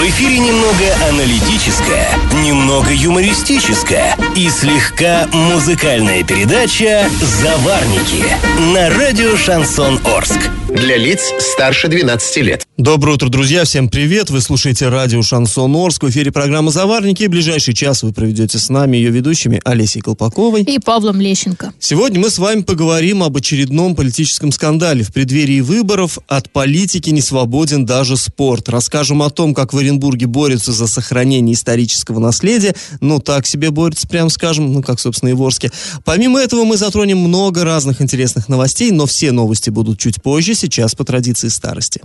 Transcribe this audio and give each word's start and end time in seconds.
В 0.00 0.02
эфире 0.02 0.38
немного 0.38 1.10
аналитическая, 1.10 2.08
немного 2.42 2.88
юмористическая 2.90 4.16
и 4.34 4.48
слегка 4.48 5.28
музыкальная 5.30 6.24
передача 6.24 7.06
«Заварники» 7.20 8.24
на 8.72 8.88
радио 8.88 9.36
«Шансон 9.36 10.00
Орск». 10.06 10.50
Для 10.70 10.96
лиц 10.96 11.32
старше 11.40 11.88
12 11.88 12.36
лет. 12.38 12.66
Доброе 12.76 13.16
утро, 13.16 13.28
друзья. 13.28 13.64
Всем 13.64 13.88
привет. 13.88 14.30
Вы 14.30 14.40
слушаете 14.40 14.88
радио 14.88 15.20
«Шансон 15.20 15.74
Орск». 15.74 16.04
В 16.04 16.10
эфире 16.10 16.30
программа 16.30 16.70
«Заварники». 16.70 17.24
И 17.24 17.26
ближайший 17.26 17.74
час 17.74 18.04
вы 18.04 18.12
проведете 18.12 18.56
с 18.56 18.68
нами 18.68 18.96
ее 18.96 19.10
ведущими 19.10 19.60
Олесей 19.64 20.00
Колпаковой 20.00 20.62
и 20.62 20.78
Павлом 20.78 21.20
Лещенко. 21.20 21.74
Сегодня 21.80 22.20
мы 22.20 22.30
с 22.30 22.38
вами 22.38 22.62
поговорим 22.62 23.24
об 23.24 23.36
очередном 23.36 23.96
политическом 23.96 24.52
скандале. 24.52 25.02
В 25.02 25.12
преддверии 25.12 25.60
выборов 25.60 26.18
от 26.28 26.50
политики 26.50 27.10
не 27.10 27.20
свободен 27.20 27.84
даже 27.84 28.16
спорт. 28.16 28.68
Расскажем 28.68 29.22
о 29.22 29.30
том, 29.30 29.54
как 29.54 29.72
в 29.72 29.78
Оренбурге 29.90 30.26
борются 30.26 30.72
за 30.72 30.86
сохранение 30.86 31.54
исторического 31.54 32.20
наследия. 32.20 32.74
Ну, 33.00 33.18
так 33.18 33.46
себе 33.46 33.70
борются, 33.70 34.06
прям 34.06 34.30
скажем, 34.30 34.72
ну, 34.72 34.82
как, 34.82 35.00
собственно, 35.00 35.30
и 35.30 35.32
в 35.32 35.42
Орске. 35.42 35.70
Помимо 36.04 36.40
этого, 36.40 36.64
мы 36.64 36.76
затронем 36.76 37.18
много 37.18 37.64
разных 37.64 38.00
интересных 38.00 38.48
новостей, 38.48 38.90
но 38.90 39.06
все 39.06 39.32
новости 39.32 39.70
будут 39.70 39.98
чуть 39.98 40.22
позже 40.22 40.54
сейчас 40.54 40.94
по 40.94 41.04
традиции 41.04 41.48
старости. 41.48 42.02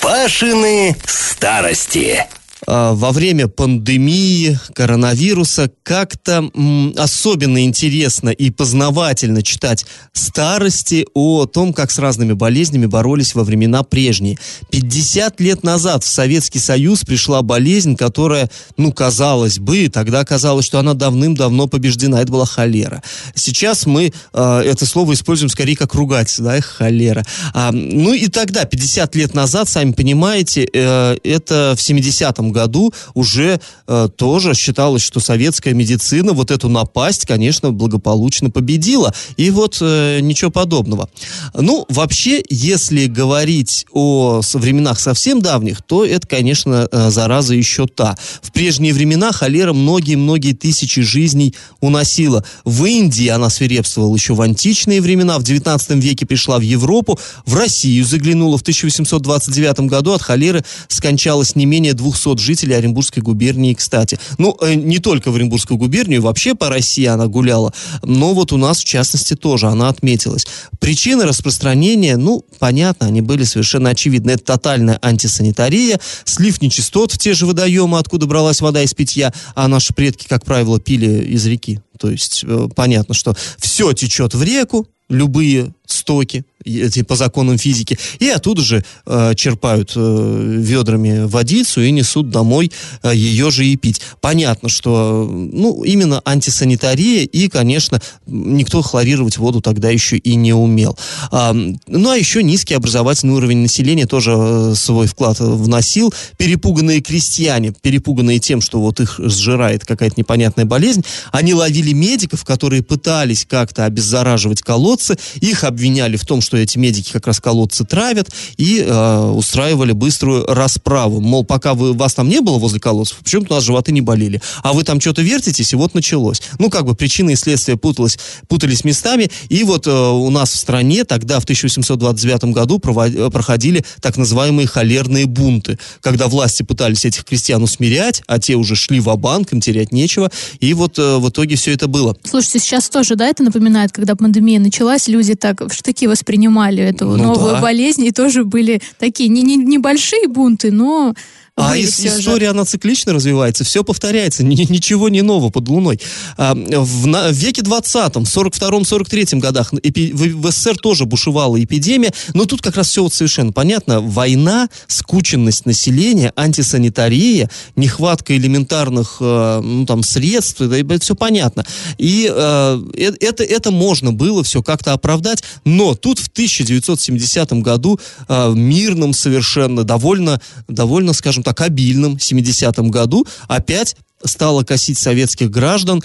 Пашины 0.00 0.96
старости. 1.06 2.24
А, 2.66 2.94
во 2.94 3.12
время 3.12 3.48
пандемии 3.48 4.58
коронавируса 4.74 5.70
как-то 5.82 6.50
особенно 6.96 7.64
интересно 7.64 8.30
и 8.30 8.50
познавательно 8.50 9.42
читать 9.42 9.86
старости 10.12 11.06
о 11.14 11.46
том, 11.46 11.72
как 11.72 11.90
с 11.90 11.98
разными 11.98 12.32
болезнями 12.32 12.86
боролись 12.86 13.34
во 13.34 13.44
времена 13.44 13.82
прежние. 13.82 14.38
50 14.70 15.40
лет 15.40 15.62
назад 15.62 16.02
в 16.02 16.08
Советский 16.08 16.58
Союз 16.58 17.04
пришла 17.04 17.42
болезнь, 17.42 17.96
которая, 17.96 18.50
ну, 18.76 18.92
казалось 18.92 19.58
бы, 19.58 19.88
тогда 19.88 20.24
казалось, 20.24 20.66
что 20.66 20.78
она 20.78 20.94
давным-давно 20.94 21.68
побеждена. 21.68 22.20
Это 22.20 22.32
была 22.32 22.46
холера. 22.46 23.02
Сейчас 23.34 23.86
мы 23.86 24.12
э, 24.32 24.62
это 24.64 24.86
слово 24.86 25.12
используем 25.14 25.50
скорее 25.50 25.76
как 25.76 25.94
ругательство, 25.94 26.46
да, 26.46 26.60
холера. 26.60 27.24
А, 27.54 27.70
ну 27.72 28.12
и 28.12 28.26
тогда, 28.28 28.64
50 28.64 29.14
лет 29.14 29.34
назад, 29.34 29.68
сами 29.68 29.92
понимаете, 29.92 30.68
э, 30.72 31.16
это 31.22 31.74
в 31.76 31.80
70-м 31.80 32.55
году 32.56 32.92
уже 33.14 33.60
э, 33.86 34.08
тоже 34.16 34.54
считалось, 34.54 35.02
что 35.02 35.20
советская 35.20 35.74
медицина 35.74 36.32
вот 36.32 36.50
эту 36.50 36.68
напасть, 36.68 37.26
конечно, 37.26 37.70
благополучно 37.70 38.50
победила. 38.50 39.12
И 39.36 39.50
вот 39.50 39.78
э, 39.80 40.20
ничего 40.20 40.50
подобного. 40.50 41.08
Ну, 41.54 41.84
вообще, 41.90 42.42
если 42.48 43.06
говорить 43.06 43.86
о 43.92 44.40
временах 44.54 44.98
совсем 44.98 45.42
давних, 45.42 45.82
то 45.82 46.04
это, 46.04 46.26
конечно, 46.26 46.88
э, 46.90 47.10
зараза 47.10 47.54
еще 47.54 47.86
та. 47.86 48.16
В 48.40 48.52
прежние 48.52 48.94
времена 48.94 49.32
холера 49.32 49.72
многие-многие 49.72 50.52
тысячи 50.52 51.02
жизней 51.02 51.54
уносила. 51.80 52.42
В 52.64 52.84
Индии 52.86 53.28
она 53.28 53.50
свирепствовала 53.50 54.14
еще 54.14 54.34
в 54.34 54.40
античные 54.40 55.00
времена, 55.00 55.38
в 55.38 55.42
19 55.42 55.90
веке 56.02 56.24
пришла 56.24 56.58
в 56.58 56.62
Европу, 56.62 57.18
в 57.44 57.54
Россию 57.54 58.04
заглянула 58.04 58.56
в 58.56 58.62
1829 58.62 59.80
году, 59.80 60.12
от 60.12 60.22
холеры 60.22 60.64
скончалось 60.88 61.54
не 61.56 61.66
менее 61.66 61.92
200 61.92 62.36
жителей 62.46 62.74
Оренбургской 62.74 63.22
губернии, 63.22 63.74
кстати. 63.74 64.18
Ну, 64.38 64.56
э, 64.60 64.74
не 64.74 64.98
только 64.98 65.30
в 65.30 65.36
Оренбургскую 65.36 65.76
губернию, 65.76 66.22
вообще 66.22 66.54
по 66.54 66.68
России 66.68 67.04
она 67.04 67.26
гуляла, 67.26 67.74
но 68.02 68.32
вот 68.32 68.52
у 68.52 68.56
нас, 68.56 68.80
в 68.80 68.84
частности, 68.84 69.34
тоже 69.34 69.66
она 69.66 69.88
отметилась. 69.88 70.46
Причины 70.78 71.24
распространения, 71.24 72.16
ну, 72.16 72.44
понятно, 72.58 73.08
они 73.08 73.20
были 73.20 73.44
совершенно 73.44 73.90
очевидны. 73.90 74.32
Это 74.32 74.44
тотальная 74.44 74.98
антисанитария, 75.02 76.00
слив 76.24 76.62
нечистот 76.62 77.12
в 77.12 77.18
те 77.18 77.34
же 77.34 77.46
водоемы, 77.46 77.98
откуда 77.98 78.26
бралась 78.26 78.60
вода 78.60 78.82
из 78.82 78.94
питья, 78.94 79.32
а 79.54 79.68
наши 79.68 79.92
предки, 79.92 80.26
как 80.28 80.44
правило, 80.44 80.80
пили 80.80 81.24
из 81.24 81.44
реки. 81.46 81.80
То 81.98 82.10
есть 82.10 82.44
э, 82.46 82.68
понятно, 82.74 83.14
что 83.14 83.34
все 83.58 83.92
течет 83.92 84.34
в 84.34 84.42
реку, 84.42 84.86
любые 85.08 85.72
стоки, 85.90 86.44
эти 86.66 87.02
по 87.02 87.16
законам 87.16 87.58
физики, 87.58 87.98
и 88.18 88.28
оттуда 88.28 88.62
же 88.62 88.84
э, 89.06 89.34
черпают 89.36 89.92
э, 89.94 90.58
ведрами 90.58 91.24
водицу 91.24 91.82
и 91.82 91.90
несут 91.90 92.30
домой 92.30 92.72
э, 93.02 93.12
ее 93.14 93.50
же 93.50 93.64
и 93.64 93.76
пить. 93.76 94.00
Понятно, 94.20 94.68
что 94.68 95.28
ну, 95.30 95.84
именно 95.84 96.20
антисанитария, 96.24 97.24
и, 97.24 97.48
конечно, 97.48 98.00
никто 98.26 98.82
хлорировать 98.82 99.38
воду 99.38 99.60
тогда 99.60 99.90
еще 99.90 100.16
и 100.16 100.34
не 100.34 100.52
умел. 100.52 100.98
А, 101.30 101.52
ну, 101.52 102.10
а 102.10 102.16
еще 102.16 102.42
низкий 102.42 102.74
образовательный 102.74 103.34
уровень 103.34 103.58
населения 103.58 104.06
тоже 104.06 104.34
э, 104.36 104.74
свой 104.74 105.06
вклад 105.06 105.38
вносил. 105.38 106.12
Перепуганные 106.36 107.00
крестьяне, 107.00 107.72
перепуганные 107.80 108.40
тем, 108.40 108.60
что 108.60 108.80
вот 108.80 109.00
их 109.00 109.20
сжирает 109.22 109.84
какая-то 109.84 110.14
непонятная 110.18 110.64
болезнь, 110.64 111.04
они 111.30 111.54
ловили 111.54 111.92
медиков, 111.92 112.44
которые 112.44 112.82
пытались 112.82 113.46
как-то 113.48 113.84
обеззараживать 113.84 114.62
колодцы, 114.62 115.16
их 115.40 115.62
обвиняли 115.76 116.16
в 116.16 116.24
том, 116.24 116.40
что 116.40 116.56
эти 116.56 116.78
медики 116.78 117.12
как 117.12 117.26
раз 117.26 117.38
колодцы 117.38 117.84
травят 117.84 118.30
и 118.56 118.82
э, 118.84 119.30
устраивали 119.30 119.92
быструю 119.92 120.46
расправу. 120.46 121.20
Мол, 121.20 121.44
пока 121.44 121.74
вы, 121.74 121.92
вас 121.92 122.14
там 122.14 122.30
не 122.30 122.40
было 122.40 122.58
возле 122.58 122.80
колодцев, 122.80 123.18
почему-то 123.18 123.52
у 123.52 123.56
нас 123.56 123.64
животы 123.64 123.92
не 123.92 124.00
болели. 124.00 124.40
А 124.62 124.72
вы 124.72 124.84
там 124.84 125.00
что-то 125.00 125.20
вертитесь, 125.20 125.74
и 125.74 125.76
вот 125.76 125.94
началось. 125.94 126.40
Ну, 126.58 126.70
как 126.70 126.86
бы 126.86 126.94
причины 126.94 127.32
и 127.32 127.36
следствия 127.36 127.76
путалось, 127.76 128.18
путались 128.48 128.84
местами. 128.84 129.30
И 129.50 129.64
вот 129.64 129.86
э, 129.86 129.90
у 129.90 130.30
нас 130.30 130.52
в 130.52 130.56
стране 130.56 131.04
тогда, 131.04 131.40
в 131.40 131.44
1829 131.44 132.44
году, 132.54 132.78
провод, 132.78 133.30
проходили 133.30 133.84
так 134.00 134.16
называемые 134.16 134.66
холерные 134.66 135.26
бунты, 135.26 135.78
когда 136.00 136.26
власти 136.28 136.62
пытались 136.62 137.04
этих 137.04 137.24
крестьян 137.24 137.62
усмирять, 137.62 138.22
а 138.26 138.38
те 138.38 138.54
уже 138.54 138.76
шли 138.76 138.98
в 138.98 139.14
банк 139.16 139.52
им 139.52 139.60
терять 139.60 139.92
нечего. 139.92 140.30
И 140.60 140.72
вот 140.72 140.98
э, 140.98 141.18
в 141.18 141.28
итоге 141.28 141.56
все 141.56 141.72
это 141.72 141.86
было. 141.86 142.16
Слушайте, 142.24 142.60
сейчас 142.60 142.88
тоже, 142.88 143.14
да, 143.14 143.26
это 143.26 143.42
напоминает, 143.42 143.92
когда 143.92 144.16
пандемия 144.16 144.58
началась, 144.58 145.06
люди 145.06 145.34
так 145.34 145.65
в 145.68 145.74
штыки 145.74 146.06
воспринимали 146.06 146.82
эту 146.82 147.06
ну, 147.06 147.16
новую 147.16 147.54
да. 147.54 147.60
болезнь, 147.60 148.04
и 148.04 148.12
тоже 148.12 148.44
были 148.44 148.80
такие 148.98 149.28
не, 149.28 149.42
не, 149.42 149.56
небольшие 149.56 150.28
бунты, 150.28 150.70
но 150.70 151.14
а 151.56 151.74
из, 151.74 151.98
история, 151.98 152.46
же. 152.46 152.50
она 152.50 152.66
циклично 152.66 153.14
развивается, 153.14 153.64
все 153.64 153.82
повторяется, 153.82 154.44
ни, 154.44 154.54
ничего 154.70 155.08
не 155.08 155.22
нового 155.22 155.48
под 155.48 155.68
луной. 155.68 155.98
А, 156.36 156.54
в, 156.54 157.06
на, 157.06 157.28
в 157.28 157.32
веке 157.32 157.62
20-м, 157.62 158.24
42-43 158.24 159.38
годах 159.38 159.72
эпи, 159.82 160.12
в, 160.12 160.42
в 160.42 160.50
СССР 160.50 160.76
тоже 160.76 161.06
бушевала 161.06 161.62
эпидемия, 161.62 162.12
но 162.34 162.44
тут 162.44 162.60
как 162.60 162.76
раз 162.76 162.90
все 162.90 163.02
вот 163.02 163.14
совершенно 163.14 163.52
понятно. 163.52 164.02
Война, 164.02 164.68
скученность 164.86 165.64
населения, 165.64 166.30
антисанитария, 166.36 167.48
нехватка 167.74 168.36
элементарных 168.36 169.16
э, 169.20 169.60
ну, 169.62 169.86
там, 169.86 170.02
средств, 170.02 170.60
это, 170.60 170.74
это 170.74 171.00
все 171.00 171.14
понятно. 171.14 171.64
И 171.96 172.30
э, 172.30 172.82
э, 172.94 173.12
это, 173.20 173.42
это 173.42 173.70
можно 173.70 174.12
было 174.12 174.44
все 174.44 174.62
как-то 174.62 174.92
оправдать, 174.92 175.42
но 175.64 175.94
тут 175.94 176.18
в 176.18 176.28
1970 176.28 177.52
году 177.62 177.98
э, 178.28 178.52
мирным 178.54 179.14
совершенно, 179.14 179.84
довольно, 179.84 180.38
довольно, 180.68 181.14
скажем 181.14 181.45
так, 181.46 181.60
обильном 181.60 182.16
70-м 182.16 182.90
году 182.90 183.24
опять 183.46 183.94
стала 184.24 184.64
косить 184.64 184.98
советских 184.98 185.50
граждан, 185.50 186.02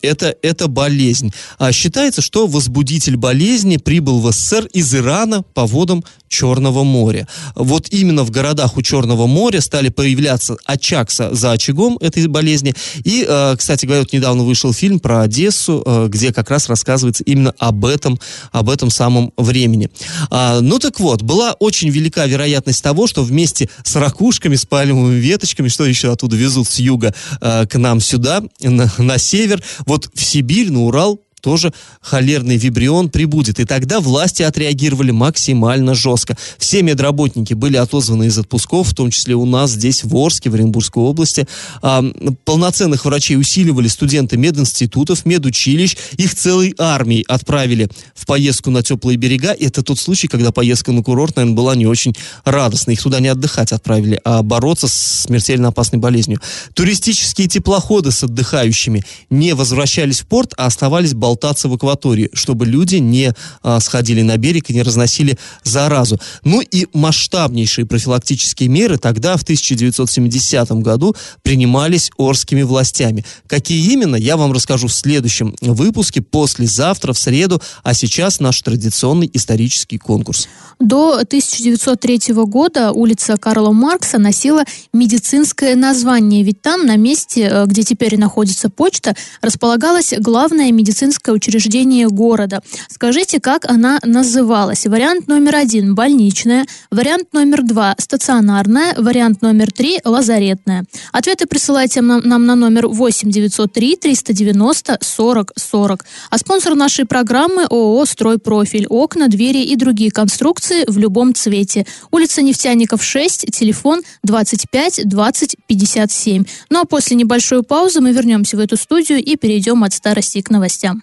это, 0.00 0.34
это 0.40 0.68
болезнь. 0.68 1.34
А 1.58 1.72
считается, 1.72 2.22
что 2.22 2.46
возбудитель 2.46 3.16
болезни 3.16 3.76
прибыл 3.76 4.20
в 4.20 4.32
СССР 4.32 4.66
из 4.72 4.94
Ирана 4.94 5.42
по 5.42 5.66
водам 5.66 6.04
Черного 6.28 6.84
моря. 6.84 7.26
Вот 7.54 7.88
именно 7.90 8.24
в 8.24 8.30
городах 8.30 8.76
у 8.76 8.82
Черного 8.82 9.26
моря 9.26 9.60
стали 9.60 9.88
появляться 9.88 10.56
очаг 10.64 11.10
за 11.10 11.52
очагом 11.52 11.98
этой 12.00 12.26
болезни. 12.26 12.74
И, 13.04 13.24
э, 13.28 13.56
кстати 13.56 13.86
говоря, 13.86 14.02
вот 14.02 14.12
недавно 14.12 14.44
вышел 14.44 14.72
фильм 14.72 15.00
про 15.00 15.22
Одессу, 15.22 15.82
э, 15.84 16.06
где 16.08 16.32
как 16.32 16.50
раз 16.50 16.68
рассказывается 16.68 17.24
именно 17.24 17.54
об 17.58 17.84
этом, 17.84 18.18
об 18.52 18.70
этом 18.70 18.90
самом 18.90 19.32
времени. 19.36 19.90
А, 20.30 20.60
ну 20.60 20.78
так 20.78 21.00
вот, 21.00 21.22
была 21.22 21.52
очень 21.52 21.88
велика 21.90 22.26
вероятность 22.26 22.82
того, 22.82 23.06
что 23.06 23.22
вместе 23.24 23.68
с 23.84 23.96
ракушками, 23.96 24.56
с 24.56 24.66
пальмовыми 24.66 25.18
веточками, 25.18 25.68
что 25.68 25.84
еще 25.84 26.12
оттуда 26.12 26.36
везут 26.36 26.68
с 26.68 26.78
юга 26.78 27.14
э, 27.40 27.66
к 27.66 27.78
нам 27.78 28.00
сюда, 28.00 28.42
на, 28.60 28.92
на 28.98 29.18
север, 29.18 29.62
вот 29.86 30.10
в 30.14 30.24
Сибирь, 30.24 30.70
на 30.70 30.84
Урал 30.84 31.20
тоже 31.48 31.72
холерный 32.02 32.58
вибрион 32.58 33.08
прибудет. 33.08 33.58
И 33.58 33.64
тогда 33.64 34.00
власти 34.00 34.42
отреагировали 34.42 35.12
максимально 35.12 35.94
жестко. 35.94 36.36
Все 36.58 36.82
медработники 36.82 37.54
были 37.54 37.78
отозваны 37.78 38.24
из 38.24 38.36
отпусков, 38.36 38.88
в 38.88 38.94
том 38.94 39.10
числе 39.10 39.34
у 39.34 39.46
нас 39.46 39.70
здесь, 39.70 40.04
в 40.04 40.14
Орске, 40.14 40.50
в 40.50 40.54
Оренбургской 40.54 41.02
области. 41.02 41.48
А, 41.80 42.04
полноценных 42.44 43.06
врачей 43.06 43.38
усиливали 43.38 43.88
студенты 43.88 44.36
мединститутов, 44.36 45.24
медучилищ. 45.24 45.96
Их 46.18 46.34
целой 46.34 46.74
армией 46.76 47.24
отправили 47.26 47.88
в 48.14 48.26
поездку 48.26 48.70
на 48.70 48.82
теплые 48.82 49.16
берега. 49.16 49.52
И 49.52 49.64
это 49.68 49.82
тот 49.82 49.98
случай, 49.98 50.28
когда 50.28 50.52
поездка 50.52 50.92
на 50.92 51.02
курорт, 51.02 51.36
наверное, 51.36 51.56
была 51.56 51.74
не 51.76 51.86
очень 51.86 52.14
радостной. 52.44 52.92
Их 52.92 53.02
туда 53.02 53.20
не 53.20 53.28
отдыхать 53.28 53.72
отправили, 53.72 54.20
а 54.22 54.42
бороться 54.42 54.86
с 54.86 55.22
смертельно 55.22 55.68
опасной 55.68 55.98
болезнью. 55.98 56.42
Туристические 56.74 57.48
теплоходы 57.48 58.10
с 58.10 58.22
отдыхающими 58.22 59.02
не 59.30 59.54
возвращались 59.54 60.20
в 60.20 60.26
порт, 60.26 60.52
а 60.58 60.66
оставались 60.66 61.14
болтать 61.14 61.37
болтаться 61.38 61.68
в 61.68 61.74
акватории, 61.74 62.30
чтобы 62.32 62.66
люди 62.66 62.96
не 62.96 63.32
а, 63.62 63.78
сходили 63.80 64.22
на 64.22 64.36
берег 64.36 64.70
и 64.70 64.74
не 64.74 64.82
разносили 64.82 65.38
заразу. 65.62 66.18
Ну 66.42 66.60
и 66.60 66.86
масштабнейшие 66.92 67.86
профилактические 67.86 68.68
меры 68.68 68.98
тогда, 68.98 69.36
в 69.36 69.42
1970 69.42 70.70
году, 70.82 71.14
принимались 71.42 72.10
Орскими 72.18 72.62
властями. 72.62 73.24
Какие 73.46 73.92
именно, 73.92 74.16
я 74.16 74.36
вам 74.36 74.52
расскажу 74.52 74.88
в 74.88 74.92
следующем 74.92 75.54
выпуске, 75.60 76.20
послезавтра, 76.20 77.12
в 77.12 77.18
среду, 77.18 77.62
а 77.84 77.94
сейчас 77.94 78.40
наш 78.40 78.60
традиционный 78.62 79.30
исторический 79.32 79.98
конкурс. 79.98 80.48
До 80.80 81.14
1903 81.18 82.34
года 82.34 82.92
улица 82.92 83.36
Карла 83.36 83.72
Маркса 83.72 84.18
носила 84.18 84.64
медицинское 84.92 85.76
название, 85.76 86.42
ведь 86.42 86.62
там, 86.62 86.86
на 86.86 86.96
месте, 86.96 87.48
э, 87.50 87.66
где 87.66 87.82
теперь 87.82 88.18
находится 88.18 88.68
почта, 88.70 89.14
располагалось 89.40 90.14
главное 90.18 90.72
медицинское 91.18 91.32
учреждение 91.32 92.08
города. 92.08 92.62
Скажите, 92.88 93.40
как 93.40 93.64
она 93.64 93.98
называлась? 94.04 94.86
Вариант 94.86 95.28
номер 95.28 95.56
один– 95.56 95.94
больничная, 95.96 96.66
вариант 96.90 97.32
номер 97.32 97.62
два– 97.62 97.94
стационарная, 97.98 98.94
вариант 98.96 99.42
номер 99.42 99.72
три– 99.72 100.00
лазаретная. 100.04 100.84
Ответы 101.12 101.46
присылайте 101.46 102.00
нам, 102.00 102.20
нам 102.24 102.46
на 102.46 102.54
номер 102.54 102.88
8 102.88 103.30
903 103.30 103.96
390 103.96 104.98
40 105.00 105.52
40. 105.56 106.04
А 106.30 106.38
спонсор 106.38 106.74
нашей 106.74 107.04
программы– 107.04 107.64
ООО 107.70 108.04
«Стройпрофиль». 108.06 108.86
Окна, 108.88 109.28
двери 109.28 109.64
и 109.64 109.76
другие 109.76 110.10
конструкции 110.10 110.84
в 110.86 110.98
любом 110.98 111.34
цвете. 111.34 111.86
Улица 112.10 112.42
Нефтяников 112.42 113.02
6, 113.02 113.50
телефон 113.52 114.02
25 114.22 115.02
20 115.04 115.56
57. 115.66 116.44
Ну 116.70 116.80
а 116.80 116.84
после 116.84 117.16
небольшой 117.16 117.62
паузы 117.62 118.00
мы 118.00 118.12
вернемся 118.12 118.56
в 118.56 118.60
эту 118.60 118.76
студию 118.76 119.18
и 119.18 119.36
перейдем 119.36 119.84
от 119.84 119.92
старости 119.92 120.40
к 120.42 120.50
новостям. 120.50 121.02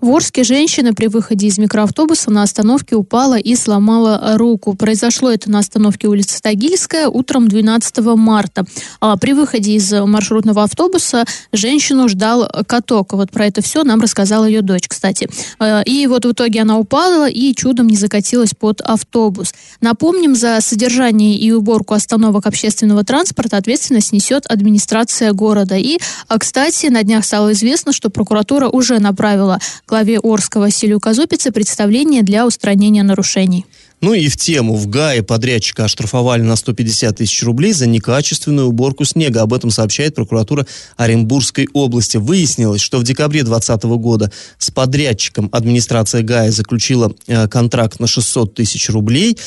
В 0.00 0.10
Орске 0.10 0.44
женщина 0.44 0.92
при 0.92 1.06
выходе 1.06 1.46
из 1.46 1.58
микроавтобуса 1.58 2.30
на 2.30 2.42
остановке 2.42 2.96
упала 2.96 3.38
и 3.38 3.54
сломала 3.56 4.36
руку. 4.36 4.74
Произошло 4.74 5.30
это 5.30 5.50
на 5.50 5.60
остановке 5.60 6.06
улицы 6.06 6.40
Тагильская 6.42 7.08
утром 7.08 7.48
12 7.48 7.98
марта. 8.16 8.64
А 9.00 9.16
при 9.16 9.32
выходе 9.32 9.72
из 9.72 9.90
маршрутного 9.92 10.64
автобуса 10.64 11.24
женщину 11.52 12.08
ждал 12.08 12.48
каток. 12.66 13.14
Вот 13.14 13.30
про 13.30 13.46
это 13.46 13.62
все 13.62 13.84
нам 13.84 14.00
рассказала 14.00 14.44
ее 14.44 14.62
дочь, 14.62 14.88
кстати. 14.88 15.28
А, 15.58 15.82
и 15.82 16.06
вот 16.06 16.24
в 16.24 16.32
итоге 16.32 16.62
она 16.62 16.78
упала 16.78 17.28
и 17.28 17.54
чудом 17.54 17.86
не 17.86 17.96
закатилась 17.96 18.52
под 18.58 18.80
автобус. 18.82 19.54
Напомним, 19.80 20.34
за 20.34 20.58
содержание 20.60 21.36
и 21.36 21.52
уборку 21.52 21.94
остановок 21.94 22.46
общественного 22.46 23.04
транспорта 23.04 23.56
ответственность 23.56 24.12
несет 24.12 24.46
администрация 24.46 25.32
города. 25.32 25.76
И, 25.76 25.98
а, 26.28 26.38
кстати, 26.38 26.86
на 26.86 27.02
днях 27.02 27.24
стало 27.24 27.52
известно, 27.52 27.92
что 27.92 28.10
прокуратура 28.10 28.68
уже 28.68 28.98
направила 28.98 29.58
главе 29.96 30.18
Орска 30.22 30.60
Василию 30.60 31.00
Казупице 31.00 31.50
представление 31.52 32.22
для 32.22 32.46
устранения 32.46 33.02
нарушений. 33.02 33.64
Ну 34.02 34.12
и 34.12 34.28
в 34.28 34.36
тему. 34.36 34.74
В 34.76 34.88
ГАИ 34.88 35.22
подрядчика 35.22 35.84
оштрафовали 35.84 36.42
на 36.42 36.56
150 36.56 37.16
тысяч 37.16 37.42
рублей 37.42 37.72
за 37.72 37.86
некачественную 37.86 38.68
уборку 38.68 39.04
снега. 39.04 39.42
Об 39.42 39.54
этом 39.54 39.70
сообщает 39.70 40.14
прокуратура 40.14 40.66
Оренбургской 40.96 41.68
области. 41.72 42.18
Выяснилось, 42.18 42.82
что 42.82 42.98
в 42.98 43.04
декабре 43.04 43.42
2020 43.42 43.84
года 43.98 44.30
с 44.58 44.70
подрядчиком 44.70 45.48
администрация 45.50 46.22
ГАИ 46.22 46.50
заключила 46.50 47.14
э, 47.26 47.48
контракт 47.48 47.98
на 47.98 48.06
600 48.06 48.54
тысяч 48.54 48.90
рублей 48.90 49.38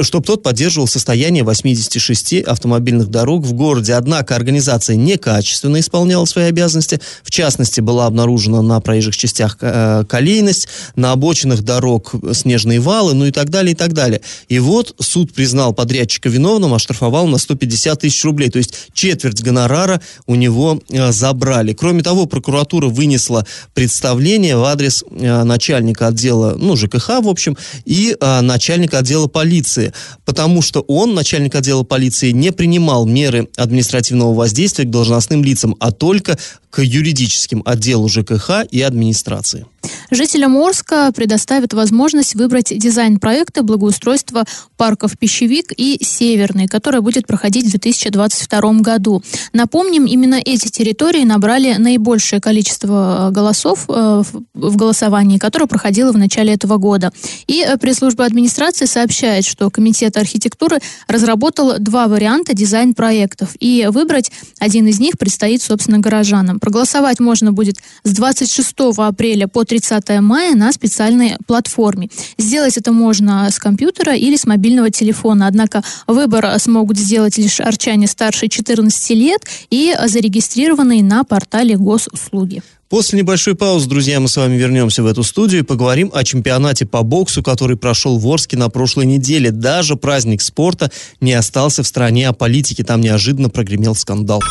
чтобы 0.00 0.24
тот 0.24 0.42
поддерживал 0.42 0.88
состояние 0.88 1.44
86 1.44 2.42
автомобильных 2.42 3.08
дорог 3.08 3.44
в 3.44 3.52
городе. 3.52 3.94
Однако 3.94 4.34
организация 4.34 4.96
некачественно 4.96 5.80
исполняла 5.80 6.24
свои 6.24 6.46
обязанности. 6.46 7.00
В 7.22 7.30
частности, 7.30 7.80
была 7.80 8.06
обнаружена 8.06 8.62
на 8.62 8.80
проезжих 8.80 9.16
частях 9.16 9.58
э, 9.60 10.04
колейность, 10.08 10.68
на 10.96 11.12
обочинах 11.12 11.62
дорог 11.62 12.14
снежные 12.32 12.80
валы, 12.80 13.14
ну 13.14 13.26
и 13.26 13.30
так 13.32 13.50
далее, 13.50 13.72
и 13.72 13.76
так 13.76 13.91
далее. 13.92 14.20
И 14.48 14.58
вот 14.58 14.94
суд 15.00 15.32
признал 15.32 15.72
подрядчика 15.72 16.28
виновным, 16.28 16.74
оштрафовал 16.74 17.26
на 17.26 17.38
150 17.38 18.00
тысяч 18.00 18.24
рублей. 18.24 18.50
То 18.50 18.58
есть 18.58 18.74
четверть 18.92 19.42
гонорара 19.42 20.00
у 20.26 20.34
него 20.34 20.80
э, 20.88 21.12
забрали. 21.12 21.72
Кроме 21.72 22.02
того, 22.02 22.26
прокуратура 22.26 22.88
вынесла 22.88 23.46
представление 23.74 24.56
в 24.56 24.64
адрес 24.64 25.04
э, 25.10 25.42
начальника 25.44 26.08
отдела, 26.08 26.54
ну, 26.58 26.76
ЖКХ, 26.76 27.20
в 27.22 27.28
общем, 27.28 27.56
и 27.84 28.16
э, 28.18 28.40
начальника 28.40 28.98
отдела 28.98 29.26
полиции, 29.26 29.92
потому 30.24 30.62
что 30.62 30.80
он, 30.82 31.14
начальник 31.14 31.54
отдела 31.54 31.82
полиции, 31.82 32.30
не 32.30 32.52
принимал 32.52 33.06
меры 33.06 33.48
административного 33.56 34.34
воздействия 34.34 34.84
к 34.84 34.90
должностным 34.90 35.44
лицам, 35.44 35.76
а 35.80 35.92
только 35.92 36.38
к 36.72 36.82
юридическим 36.82 37.62
отделу 37.66 38.08
ЖКХ 38.08 38.64
и 38.70 38.80
администрации. 38.80 39.66
Жителям 40.10 40.56
Орска 40.56 41.10
предоставят 41.12 41.72
возможность 41.72 42.34
выбрать 42.34 42.76
дизайн 42.76 43.18
проекта 43.18 43.62
благоустройства 43.62 44.44
парков 44.76 45.18
«Пищевик» 45.18 45.72
и 45.76 45.98
«Северный», 46.02 46.66
который 46.66 47.00
будет 47.00 47.26
проходить 47.26 47.66
в 47.66 47.70
2022 47.70 48.72
году. 48.80 49.22
Напомним, 49.52 50.06
именно 50.06 50.40
эти 50.44 50.68
территории 50.68 51.24
набрали 51.24 51.74
наибольшее 51.74 52.40
количество 52.40 53.28
э, 53.28 53.32
голосов 53.32 53.86
э, 53.88 54.22
в 54.54 54.76
голосовании, 54.76 55.38
которое 55.38 55.66
проходило 55.66 56.12
в 56.12 56.18
начале 56.18 56.52
этого 56.52 56.76
года. 56.76 57.12
И 57.46 57.64
э, 57.66 57.76
пресс-служба 57.76 58.24
администрации 58.24 58.86
сообщает, 58.86 59.44
что 59.44 59.70
Комитет 59.70 60.16
архитектуры 60.16 60.78
разработал 61.08 61.78
два 61.78 62.06
варианта 62.06 62.54
дизайн-проектов, 62.54 63.56
и 63.60 63.88
выбрать 63.90 64.30
один 64.58 64.86
из 64.86 65.00
них 65.00 65.18
предстоит, 65.18 65.62
собственно, 65.62 65.98
горожанам. 65.98 66.60
Проголосовать 66.62 67.18
можно 67.18 67.50
будет 67.50 67.78
с 68.04 68.12
26 68.12 68.74
апреля 68.98 69.48
по 69.48 69.64
30 69.64 70.20
мая 70.20 70.54
на 70.54 70.70
специальной 70.70 71.36
платформе. 71.44 72.08
Сделать 72.38 72.76
это 72.76 72.92
можно 72.92 73.50
с 73.50 73.58
компьютера 73.58 74.14
или 74.14 74.36
с 74.36 74.46
мобильного 74.46 74.88
телефона. 74.88 75.48
Однако 75.48 75.82
выбор 76.06 76.56
смогут 76.60 76.98
сделать 76.98 77.36
лишь 77.36 77.58
арчане 77.58 78.06
старше 78.06 78.46
14 78.46 79.10
лет 79.10 79.44
и 79.70 79.92
зарегистрированные 80.06 81.02
на 81.02 81.24
портале 81.24 81.76
госуслуги. 81.76 82.62
После 82.92 83.18
небольшой 83.18 83.54
паузы, 83.54 83.88
друзья, 83.88 84.20
мы 84.20 84.28
с 84.28 84.36
вами 84.36 84.54
вернемся 84.54 85.02
в 85.02 85.06
эту 85.06 85.22
студию 85.22 85.62
и 85.62 85.64
поговорим 85.64 86.10
о 86.12 86.24
чемпионате 86.24 86.84
по 86.84 87.02
боксу, 87.02 87.42
который 87.42 87.78
прошел 87.78 88.18
в 88.18 88.26
Орске 88.28 88.58
на 88.58 88.68
прошлой 88.68 89.06
неделе. 89.06 89.50
Даже 89.50 89.96
праздник 89.96 90.42
спорта 90.42 90.90
не 91.18 91.32
остался 91.32 91.82
в 91.82 91.86
стране, 91.86 92.28
а 92.28 92.34
политики 92.34 92.84
там 92.84 93.00
неожиданно 93.00 93.48
прогремел 93.48 93.94
скандал. 93.94 94.42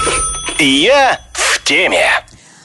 Я 0.57 1.19
в 1.33 1.63
теме. 1.63 2.07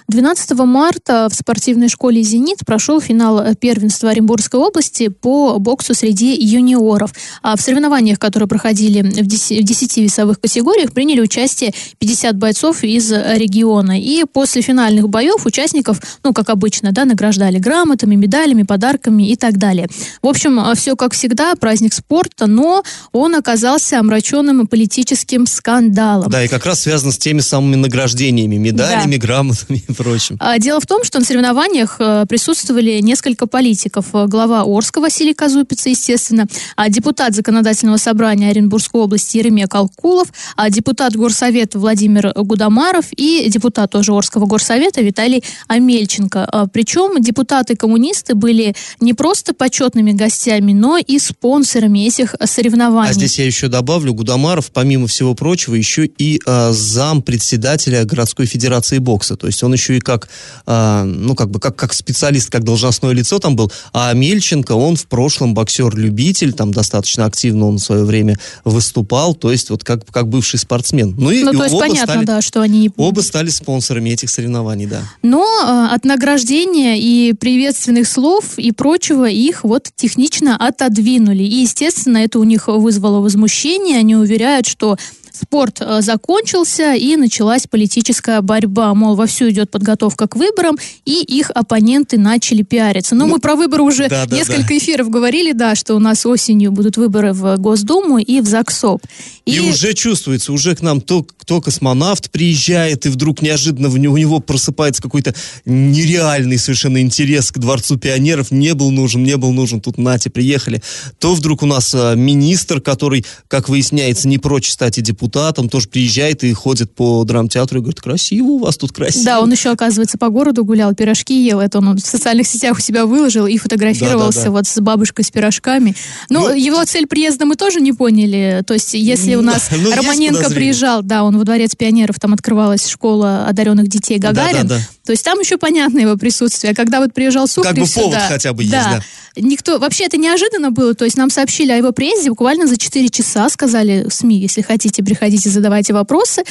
12 0.09 0.53
марта 0.61 1.29
в 1.29 1.35
спортивной 1.35 1.89
школе 1.89 2.23
«Зенит» 2.23 2.59
прошел 2.65 3.01
финал 3.01 3.41
э, 3.41 3.55
первенства 3.57 4.11
Оренбургской 4.11 4.61
области 4.61 5.09
по 5.09 5.59
боксу 5.59 5.95
среди 5.95 6.33
юниоров. 6.35 7.11
А 7.43 7.57
в 7.57 7.61
соревнованиях, 7.61 8.19
которые 8.21 8.49
проходили 8.49 9.03
в 9.03 9.27
10, 9.27 9.63
в 9.63 9.65
10 9.65 9.97
весовых 9.97 10.41
категориях, 10.41 10.93
приняли 10.93 11.21
участие 11.21 11.75
50 11.99 12.37
бойцов 12.37 12.85
из 12.85 13.11
региона. 13.11 14.01
И 14.01 14.25
после 14.33 14.63
финальных 14.63 15.09
боев 15.09 15.45
участников, 15.45 16.01
ну, 16.23 16.33
как 16.33 16.51
обычно, 16.51 16.93
да, 16.93 17.05
награждали 17.05 17.59
грамотами, 17.59 18.15
медалями, 18.15 18.63
подарками 18.63 19.29
и 19.29 19.35
так 19.35 19.59
далее. 19.59 19.89
В 20.23 20.29
общем, 20.29 20.61
э, 20.61 20.75
все 20.77 20.95
как 20.95 21.15
всегда, 21.15 21.57
праздник 21.57 21.93
спорта, 21.93 22.47
но 22.47 22.85
он 23.11 23.35
оказался 23.35 23.99
омраченным 23.99 24.69
политическим 24.69 25.47
скандалом. 25.47 26.31
Да, 26.31 26.45
и 26.45 26.49
как 26.49 26.65
раз 26.65 26.83
связано 26.83 27.11
с 27.11 27.19
теми 27.19 27.41
самыми 27.41 27.75
награждениями, 27.75 28.55
медалями, 28.55 29.17
да. 29.17 29.27
грамотами 29.27 29.83
прочим. 29.97 30.37
А, 30.41 30.59
дело 30.59 30.81
в 30.81 30.87
том, 30.87 31.05
что 31.05 31.19
на 31.19 31.25
соревнованиях 31.25 31.97
э, 31.99 32.27
присутствовали 32.29 33.01
несколько 33.01 33.47
политиков. 33.47 34.07
Э, 34.13 34.27
глава 34.27 34.65
Орска 34.67 35.01
Василий 35.01 35.35
Казупица, 35.35 35.89
естественно, 35.89 36.47
а 36.77 36.89
депутат 36.89 37.35
Законодательного 37.35 37.97
собрания 37.97 38.51
Оренбургской 38.51 39.01
области 39.01 39.39
Еремия 39.39 39.67
Калкулов, 39.67 40.29
а 40.57 40.71
депутат 40.71 41.17
Горсовета 41.17 41.79
Владимир 41.79 42.33
Гудамаров 42.35 43.07
и 43.17 43.49
депутат 43.49 43.91
тоже 43.91 44.13
Орского 44.13 44.47
горсовета 44.47 45.01
Виталий 45.01 45.43
Амельченко. 45.69 46.69
Причем 46.73 47.21
депутаты-коммунисты 47.21 48.35
были 48.35 48.75
не 49.01 49.15
просто 49.15 49.55
почетными 49.55 50.13
гостями, 50.13 50.73
но 50.73 50.99
и 50.99 51.19
спонсорами 51.19 52.07
этих 52.07 52.35
соревнований. 52.45 53.11
А 53.11 53.15
здесь 53.15 53.39
я 53.39 53.47
еще 53.47 53.69
добавлю, 53.69 54.15
Гудамаров, 54.15 54.71
помимо 54.73 55.07
всего 55.07 55.35
прочего, 55.35 55.75
еще 55.75 56.07
и 56.07 56.41
э, 56.45 56.73
зам 56.73 57.23
председателя 57.23 58.05
городской 58.05 58.47
федерации 58.47 58.99
бокса. 58.99 59.37
То 59.37 59.47
есть 59.47 59.63
он 59.63 59.73
еще 59.73 59.86
еще 59.87 59.97
и 59.99 60.01
как, 60.01 60.29
э, 60.67 61.03
ну, 61.05 61.35
как 61.35 61.51
бы, 61.51 61.61
как, 61.61 61.77
как 61.77 61.93
специалист, 61.93 62.51
как 62.51 62.65
должностное 62.65 63.13
лицо 63.13 63.39
там 63.39 63.57
был. 63.57 63.71
А 63.93 64.13
Мельченко, 64.13 64.73
он 64.73 64.97
в 64.97 65.07
прошлом 65.07 65.55
боксер-любитель, 65.55 66.53
там 66.53 66.73
достаточно 66.73 67.25
активно 67.25 67.67
он 67.67 67.77
в 67.77 67.81
свое 67.81 68.05
время 68.05 68.37
выступал, 68.65 69.35
то 69.35 69.53
есть 69.53 69.71
вот 69.71 69.85
как, 69.85 70.05
как 70.07 70.29
бывший 70.29 70.59
спортсмен. 70.59 71.15
Ну, 71.17 71.31
и, 71.31 71.43
ну 71.43 71.53
и 71.53 71.57
то 71.57 71.63
есть 71.65 71.75
оба 71.75 71.87
понятно, 71.87 72.13
стали, 72.15 72.25
да, 72.25 72.43
что 72.43 72.61
они... 72.61 72.91
Оба 72.97 73.21
стали 73.21 73.51
спонсорами 73.51 74.11
этих 74.11 74.31
соревнований, 74.31 74.87
да. 74.87 75.03
Но 75.23 75.45
э, 75.45 75.95
от 75.95 76.05
награждения 76.05 76.97
и 76.99 77.33
приветственных 77.33 78.09
слов 78.09 78.59
и 78.59 78.73
прочего 78.73 79.29
их 79.29 79.65
вот 79.65 79.91
технично 79.95 80.57
отодвинули. 80.57 81.43
И, 81.43 81.63
естественно, 81.63 82.19
это 82.19 82.39
у 82.39 82.45
них 82.45 82.69
вызвало 82.69 83.21
возмущение. 83.21 83.99
Они 83.99 84.17
уверяют, 84.17 84.67
что 84.67 84.97
спорт 85.37 85.81
э, 85.81 86.01
закончился 86.03 86.95
и 86.95 87.17
началась 87.17 87.67
политическая 87.67 88.41
борьба. 88.41 88.95
Мол, 88.95 89.15
вовсю 89.15 89.51
идет 89.51 89.71
подготовка 89.71 90.27
к 90.27 90.37
выборам, 90.37 90.77
и 91.05 91.23
их 91.23 91.51
оппоненты 91.51 92.19
начали 92.19 92.63
пиариться. 92.63 93.15
Но 93.15 93.27
ну, 93.27 93.35
мы 93.35 93.39
про 93.39 93.55
выборы 93.55 93.83
уже 93.83 94.09
да, 94.09 94.27
несколько 94.31 94.69
да. 94.69 94.79
эфиров 94.79 95.11
говорили, 95.11 95.53
да, 95.53 95.75
что 95.75 95.95
у 95.95 95.99
нас 95.99 96.27
осенью 96.27 96.73
будут 96.73 96.97
выборы 96.97 97.33
в 97.33 97.57
Госдуму 97.59 98.19
и 98.19 98.41
в 98.41 98.47
ЗАГСОП. 98.47 99.03
И, 99.45 99.57
и 99.57 99.61
уже 99.61 99.95
чувствуется, 99.95 100.53
уже 100.53 100.75
к 100.75 100.83
нам 100.83 101.01
то, 101.01 101.23
кто 101.23 101.61
космонавт 101.61 102.31
приезжает, 102.31 103.07
и 103.07 103.09
вдруг 103.09 103.43
неожиданно 103.43 103.89
у 103.89 104.17
него 104.17 104.41
просыпается 104.41 105.03
какой-то 105.03 105.35
нереальный 105.65 106.59
совершенно 106.59 107.01
интерес 107.01 107.53
к 107.53 107.59
Дворцу 107.59 107.97
пионеров. 107.99 108.51
Не 108.51 108.75
был 108.75 108.91
нужен, 108.91 109.23
не 109.23 109.37
был 109.37 109.53
нужен, 109.53 109.81
тут 109.81 109.99
нате, 109.99 110.31
приехали. 110.31 110.83
То 111.19 111.35
вдруг 111.35 111.63
у 111.63 111.67
нас 111.67 111.95
а, 111.95 112.15
министр, 112.15 112.81
который, 112.81 113.25
как 113.49 113.69
выясняется, 113.69 114.29
не 114.29 114.39
прочь 114.39 114.71
стать 114.71 114.99
и 114.99 115.03
депутатом, 115.03 115.26
тоже 115.31 115.89
приезжает 115.89 116.45
и 116.45 116.53
ходит 116.53 116.95
по 116.95 117.25
драмтеатру 117.25 117.79
и 117.79 117.81
говорит, 117.81 118.01
красиво 118.01 118.47
у 118.47 118.59
вас 118.59 118.77
тут 118.77 118.93
красиво. 118.93 119.25
Да, 119.25 119.41
он 119.41 119.51
еще, 119.53 119.71
оказывается, 119.71 120.19
по 120.19 120.29
городу 120.29 120.65
гулял, 120.65 120.95
пирожки 120.95 121.45
ел. 121.45 121.61
Это 121.61 121.79
он 121.79 121.97
в 121.97 122.01
социальных 122.01 122.47
сетях 122.47 122.79
у 122.79 122.81
себя 122.81 123.07
выложил 123.07 123.47
и 123.47 123.57
фотографировался 123.59 124.39
да, 124.39 124.45
да, 124.45 124.51
да. 124.51 124.53
вот 124.53 124.67
с 124.67 124.81
бабушкой 124.81 125.25
с 125.25 125.31
пирожками. 125.31 125.95
Ну, 126.29 126.49
ну, 126.49 126.55
его 126.55 126.85
цель 126.85 127.07
приезда 127.07 127.47
мы 127.47 127.57
тоже 127.57 127.81
не 127.81 127.93
поняли. 127.93 128.63
То 128.67 128.75
есть, 128.75 128.95
если 128.95 129.35
у 129.35 129.43
нас 129.43 129.71
ну, 129.77 129.95
Романенко 129.95 130.51
приезжал, 130.51 131.03
да, 131.03 131.25
он 131.25 131.39
во 131.39 131.45
дворец 131.45 131.75
пионеров, 131.75 132.19
там 132.21 132.33
открывалась 132.33 132.87
школа 132.87 133.47
одаренных 133.47 133.89
детей 133.89 134.19
Гагарин. 134.19 134.69
Да, 134.69 134.77
да, 134.77 134.77
да. 134.77 134.89
То 135.07 135.13
есть 135.13 135.25
там 135.25 135.39
еще 135.39 135.57
понятно 135.57 136.01
его 136.01 136.17
присутствие. 136.17 136.73
А 136.73 136.75
когда 136.75 137.01
вот 137.01 137.15
приезжал 137.15 137.47
Сухарев 137.47 137.77
Как 137.77 137.87
бы 137.87 137.93
повод 137.95 138.15
сюда, 138.15 138.29
хотя 138.29 138.53
бы 138.53 138.65
да, 138.65 138.77
есть, 138.77 139.07
да. 139.37 139.41
Никто, 139.41 139.79
вообще 139.79 140.05
это 140.05 140.17
неожиданно 140.17 140.71
было, 140.71 140.95
то 140.95 141.05
есть 141.05 141.17
нам 141.17 141.31
сообщили 141.31 141.71
о 141.71 141.77
его 141.77 141.93
приезде 141.93 142.31
буквально 142.31 142.67
за 142.67 142.77
4 142.77 143.09
часа, 143.09 143.49
сказали 143.49 144.07
СМИ, 144.11 144.39
если 144.39 144.63
хотите, 144.63 145.03
приходите, 145.03 145.49
задавайте 145.49 145.93
вопросы. 145.93 146.43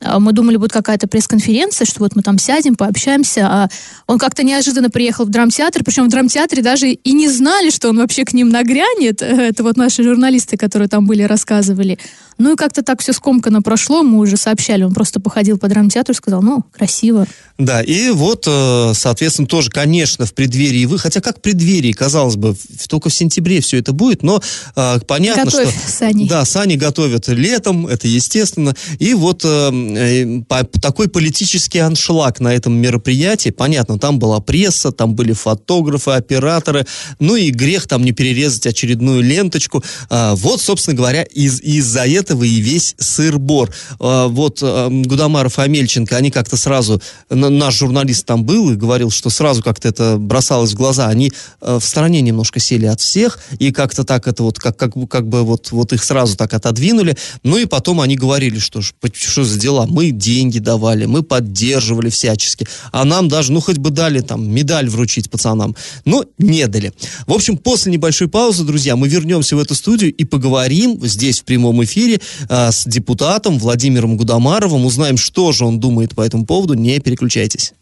А, 0.00 0.20
мы 0.20 0.32
думали, 0.32 0.56
будет 0.56 0.72
какая-то 0.72 1.08
пресс-конференция, 1.08 1.86
что 1.86 2.00
вот 2.00 2.14
мы 2.14 2.22
там 2.22 2.38
сядем, 2.38 2.74
пообщаемся. 2.74 3.46
А 3.48 3.68
он 4.06 4.18
как-то 4.18 4.42
неожиданно 4.42 4.90
приехал 4.90 5.24
в 5.24 5.30
драмтеатр, 5.30 5.82
причем 5.84 6.06
в 6.06 6.10
драмтеатре 6.10 6.62
даже 6.62 6.90
и 6.90 7.12
не 7.12 7.28
знали, 7.28 7.70
что 7.70 7.88
он 7.88 7.98
вообще 7.98 8.24
к 8.24 8.32
ним 8.32 8.50
нагрянет. 8.50 9.22
Это 9.22 9.62
вот 9.62 9.76
наши 9.76 10.02
журналисты, 10.02 10.56
которые 10.56 10.88
там 10.88 11.06
были, 11.06 11.22
рассказывали. 11.22 11.98
Ну 12.38 12.52
и 12.52 12.56
как-то 12.56 12.82
так 12.82 13.00
все 13.00 13.12
скомканно 13.12 13.62
прошло, 13.62 14.02
мы 14.02 14.18
уже 14.18 14.36
сообщали. 14.36 14.82
Он 14.82 14.92
просто 14.92 15.20
походил 15.20 15.56
по 15.56 15.68
драмтеатру 15.68 16.12
и 16.12 16.16
сказал, 16.16 16.42
ну, 16.42 16.64
красиво. 16.70 17.26
Да, 17.56 17.80
и 17.80 18.10
вот, 18.10 18.44
э, 18.46 18.92
соответственно, 18.94 19.48
тоже, 19.48 19.70
конечно, 19.70 20.26
в 20.26 20.34
преддверии 20.34 20.84
вы, 20.84 20.98
хотя 20.98 21.22
как 21.22 21.38
в 21.38 21.40
преддверии, 21.40 21.92
казалось 21.92 22.36
бы, 22.36 22.54
только 22.88 23.08
в 23.08 23.14
сентябре 23.14 23.62
все 23.62 23.78
это 23.78 23.92
будет, 23.92 24.22
но 24.22 24.42
э, 24.74 24.98
понятно, 25.06 25.44
Готовь, 25.46 25.70
что... 25.70 25.90
Сани. 25.90 26.28
Да, 26.28 26.44
сани 26.44 26.76
готовят 26.76 27.28
летом, 27.28 27.86
это 27.86 28.06
естественно. 28.06 28.74
И 28.98 29.14
вот 29.14 29.42
э, 29.44 29.70
э 29.72 30.42
такой 30.82 31.08
политический 31.08 31.78
аншлаг 31.78 32.40
на 32.40 32.54
этом 32.54 32.74
мероприятии, 32.74 33.48
понятно, 33.48 33.98
там 33.98 34.18
была 34.18 34.40
пресса, 34.40 34.92
там 34.92 35.14
были 35.14 35.32
фотографы, 35.32 36.10
операторы, 36.10 36.86
ну 37.18 37.36
и 37.36 37.50
грех 37.50 37.86
там 37.86 38.04
не 38.04 38.12
перерезать 38.12 38.66
очередную 38.66 39.22
ленточку. 39.22 39.82
Э, 40.10 40.34
вот, 40.34 40.60
собственно 40.60 40.94
говоря, 40.94 41.22
из- 41.22 41.62
из-за 41.62 42.06
этого 42.06 42.25
и 42.34 42.60
весь 42.60 42.94
сыр-бор. 42.98 43.70
Э, 44.00 44.26
вот 44.28 44.62
Гудамаров 44.62 45.58
и 45.58 45.62
Амельченко, 45.62 46.16
они 46.16 46.30
как-то 46.30 46.56
сразу 46.56 47.00
наш 47.30 47.76
журналист 47.78 48.26
там 48.26 48.44
был 48.44 48.70
и 48.70 48.76
говорил, 48.76 49.10
что 49.10 49.30
сразу 49.30 49.62
как-то 49.62 49.88
это 49.88 50.16
бросалось 50.18 50.72
в 50.72 50.76
глаза. 50.76 51.08
Они 51.08 51.32
э, 51.60 51.78
в 51.80 51.84
стороне 51.84 52.20
немножко 52.20 52.60
сели 52.60 52.86
от 52.86 53.00
всех, 53.00 53.38
и 53.58 53.72
как-то 53.72 54.04
так 54.04 54.28
это 54.28 54.42
вот, 54.42 54.58
как, 54.58 54.76
как, 54.76 54.92
как 55.08 55.28
бы 55.28 55.42
вот, 55.42 55.70
вот 55.72 55.92
их 55.92 56.02
сразу 56.04 56.36
так 56.36 56.54
отодвинули. 56.54 57.16
Ну 57.42 57.58
и 57.58 57.66
потом 57.66 58.00
они 58.00 58.16
говорили, 58.16 58.58
что 58.58 58.80
что 58.82 59.44
за 59.44 59.58
дела, 59.58 59.86
мы 59.86 60.10
деньги 60.10 60.58
давали, 60.58 61.06
мы 61.06 61.22
поддерживали 61.22 62.10
всячески, 62.10 62.66
а 62.92 63.04
нам 63.04 63.28
даже, 63.28 63.52
ну 63.52 63.60
хоть 63.60 63.78
бы 63.78 63.90
дали 63.90 64.20
там 64.20 64.50
медаль 64.50 64.88
вручить 64.88 65.30
пацанам, 65.30 65.76
но 66.04 66.24
не 66.38 66.66
дали. 66.66 66.92
В 67.26 67.32
общем, 67.32 67.56
после 67.58 67.92
небольшой 67.92 68.28
паузы, 68.28 68.64
друзья, 68.64 68.96
мы 68.96 69.08
вернемся 69.08 69.56
в 69.56 69.58
эту 69.58 69.74
студию 69.74 70.14
и 70.14 70.24
поговорим 70.24 70.98
здесь 71.02 71.40
в 71.40 71.44
прямом 71.44 71.82
эфире 71.84 72.15
э, 72.48 72.70
с 72.70 72.84
депутатом 72.86 73.58
Владимиром 73.58 74.16
Гудамаровым, 74.16 74.84
узнаем, 74.84 75.16
что 75.16 75.52
же 75.52 75.64
он 75.64 75.80
думает 75.80 76.14
по 76.14 76.22
этому 76.22 76.46
поводу, 76.46 76.74
не 76.74 76.98
переключайтесь. 77.00 77.72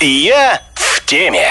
Я 0.00 0.60
в 0.74 1.04
теме. 1.06 1.48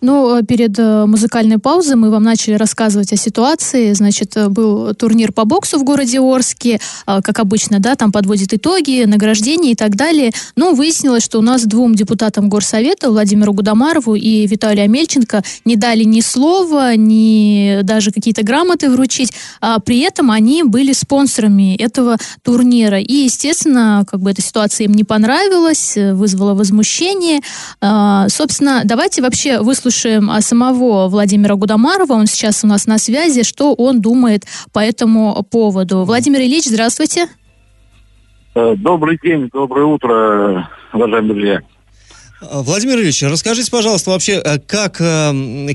Ну, 0.00 0.38
э, 0.38 0.42
перед 0.42 0.78
э, 0.78 1.04
музыкальной 1.04 1.58
паузой 1.58 1.96
мы 1.96 2.10
вам 2.10 2.22
начали 2.22 2.54
рассказывать 2.54 3.12
о 3.12 3.16
ситуации. 3.16 3.92
Значит, 3.92 4.34
э, 4.36 4.48
был 4.48 4.94
турнир 4.94 5.32
по 5.32 5.44
боксу 5.44 5.78
в 5.78 5.84
городе 5.84 6.20
Орске, 6.20 6.80
как 7.06 7.38
обычно, 7.38 7.80
да, 7.80 7.94
там 7.96 8.12
подводит 8.12 8.54
итоги, 8.54 9.04
награждения 9.04 9.72
и 9.72 9.74
так 9.74 9.96
далее. 9.96 10.32
Но 10.56 10.72
выяснилось, 10.72 11.24
что 11.24 11.38
у 11.38 11.42
нас 11.42 11.64
двум 11.64 11.94
депутатам 11.94 12.48
Горсовета, 12.48 13.10
Владимиру 13.10 13.52
Гудамарову 13.52 14.14
и 14.14 14.46
Виталию 14.46 14.84
Амельченко, 14.84 15.42
не 15.64 15.76
дали 15.76 16.04
ни 16.04 16.20
слова, 16.20 16.96
ни 16.96 17.80
даже 17.82 18.10
какие-то 18.10 18.42
грамоты 18.42 18.90
вручить. 18.90 19.32
А 19.60 19.80
при 19.80 20.00
этом 20.00 20.30
они 20.30 20.62
были 20.62 20.92
спонсорами 20.92 21.76
этого 21.76 22.16
турнира. 22.42 23.00
И, 23.00 23.24
естественно, 23.24 24.04
как 24.10 24.20
бы 24.20 24.30
эта 24.30 24.42
ситуация 24.42 24.86
им 24.86 24.94
не 24.94 25.04
понравилась, 25.04 25.96
вызвала 25.96 26.54
возмущение. 26.54 27.40
А, 27.80 28.28
собственно, 28.28 28.82
давайте 28.84 29.22
вообще 29.22 29.60
выслушаем 29.60 29.89
выслушаем 29.90 30.30
а, 30.30 30.40
самого 30.40 31.08
Владимира 31.08 31.56
Гудамарова. 31.56 32.12
Он 32.12 32.26
сейчас 32.26 32.62
у 32.62 32.68
нас 32.68 32.86
на 32.86 32.98
связи. 32.98 33.42
Что 33.42 33.74
он 33.74 34.00
думает 34.00 34.44
по 34.72 34.78
этому 34.78 35.44
поводу? 35.50 36.04
Владимир 36.04 36.40
Ильич, 36.40 36.66
здравствуйте. 36.66 37.26
Э, 38.54 38.76
добрый 38.76 39.18
день, 39.20 39.50
доброе 39.52 39.86
утро, 39.86 40.70
уважаемые 40.92 41.34
друзья. 41.34 41.60
Э, 42.40 42.62
Владимир 42.62 42.98
Ильич, 43.00 43.20
расскажите, 43.24 43.68
пожалуйста, 43.68 44.10
вообще, 44.10 44.34
э, 44.34 44.60
как, 44.60 44.92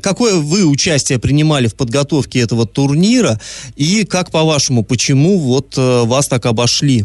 какое 0.01 0.35
вы 0.35 0.65
участие 0.65 1.19
принимали 1.19 1.67
в 1.67 1.75
подготовке 1.75 2.39
этого 2.39 2.65
турнира 2.65 3.37
и 3.75 4.05
как, 4.05 4.31
по-вашему, 4.31 4.85
почему 4.85 5.39
вот 5.39 5.75
вас 5.75 6.29
так 6.29 6.45
обошли? 6.45 7.03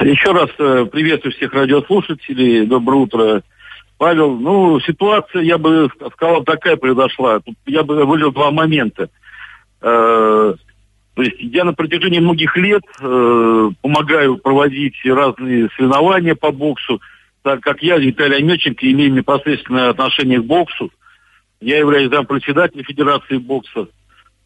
Еще 0.00 0.30
раз 0.30 0.50
приветствую 0.90 1.32
всех 1.34 1.52
радиослушателей. 1.52 2.64
Доброе 2.66 2.96
утро, 2.96 3.42
Павел, 3.98 4.36
ну, 4.36 4.80
ситуация, 4.80 5.42
я 5.42 5.56
бы 5.56 5.88
сказал, 6.14 6.42
такая 6.42 6.76
произошла. 6.76 7.40
Тут 7.40 7.54
я 7.66 7.82
бы 7.82 8.04
выделил 8.04 8.32
два 8.32 8.50
момента. 8.50 9.08
Э, 9.80 10.54
то 11.14 11.22
есть 11.22 11.36
я 11.38 11.64
на 11.64 11.74
протяжении 11.74 12.18
многих 12.18 12.56
лет 12.56 12.82
э, 13.00 13.70
помогаю 13.80 14.38
проводить 14.38 14.96
разные 15.04 15.68
соревнования 15.76 16.34
по 16.34 16.50
боксу, 16.50 17.00
так 17.42 17.60
как 17.60 17.82
я, 17.82 17.98
Виталий 17.98 18.38
Амельченко, 18.38 18.90
имею 18.90 19.12
непосредственное 19.12 19.90
отношение 19.90 20.40
к 20.40 20.44
боксу. 20.44 20.90
Я 21.60 21.78
являюсь 21.78 22.10
зампредседателем 22.10 22.84
Федерации 22.84 23.36
бокса. 23.36 23.88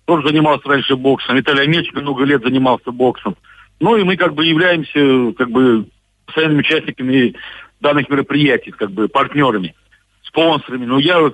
Тоже 0.05 0.29
занимался 0.29 0.69
раньше 0.69 0.95
боксом. 0.97 1.37
Виталий 1.37 1.63
Амельченко 1.63 2.01
много 2.01 2.25
лет 2.25 2.43
занимался 2.43 2.91
боксом. 2.91 3.37
Ну 3.81 3.97
и 3.97 4.05
мы 4.05 4.17
как 4.17 4.35
бы 4.35 4.45
являемся 4.45 5.33
как 5.39 5.51
бы 5.51 5.87
постоянными 6.27 6.61
участниками 6.61 7.35
данных 7.81 8.09
мероприятий, 8.09 8.71
как 8.71 8.91
бы 8.91 9.09
партнерами, 9.09 9.75
спонсорами. 10.23 10.85
Но 10.85 10.99
я 10.99 11.33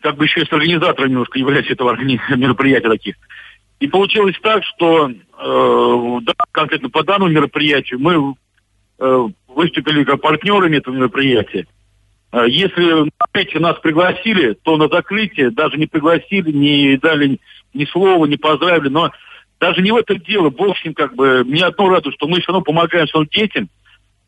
как 0.00 0.16
бы 0.16 0.24
еще 0.24 0.42
и 0.42 0.46
с 0.46 0.52
организатором 0.52 1.10
немножко 1.10 1.38
являюсь 1.38 1.70
этого 1.70 1.96
мероприятия 2.36 2.88
таких. 2.88 3.16
И 3.80 3.88
получилось 3.88 4.36
так, 4.42 4.62
что 4.64 5.10
э, 5.10 6.18
да, 6.22 6.32
конкретно 6.52 6.90
по 6.90 7.02
данному 7.02 7.32
мероприятию 7.32 7.98
мы 7.98 8.34
э, 8.98 9.28
выступили 9.48 10.04
как 10.04 10.20
партнерами 10.20 10.76
этого 10.76 10.94
мероприятия. 10.94 11.66
Э, 12.32 12.44
если 12.46 13.10
эти 13.32 13.56
нас 13.56 13.78
пригласили, 13.80 14.52
то 14.52 14.76
на 14.76 14.88
закрытие 14.88 15.50
даже 15.50 15.78
не 15.78 15.86
пригласили, 15.86 16.52
не 16.52 16.98
дали 16.98 17.40
ни 17.72 17.84
слова, 17.86 18.26
не 18.26 18.36
поздравили. 18.36 18.90
Но 18.90 19.12
даже 19.58 19.80
не 19.80 19.92
в 19.92 19.96
этом 19.96 20.18
дело. 20.18 20.50
Бог 20.50 20.76
с 20.76 20.94
как 20.94 21.14
бы. 21.14 21.42
Мне 21.44 21.64
одно 21.64 21.88
радует, 21.88 22.14
что 22.16 22.28
мы 22.28 22.40
все 22.40 22.52
равно 22.52 22.62
помогаем 22.62 23.08
своим 23.08 23.28
детям– 23.28 23.68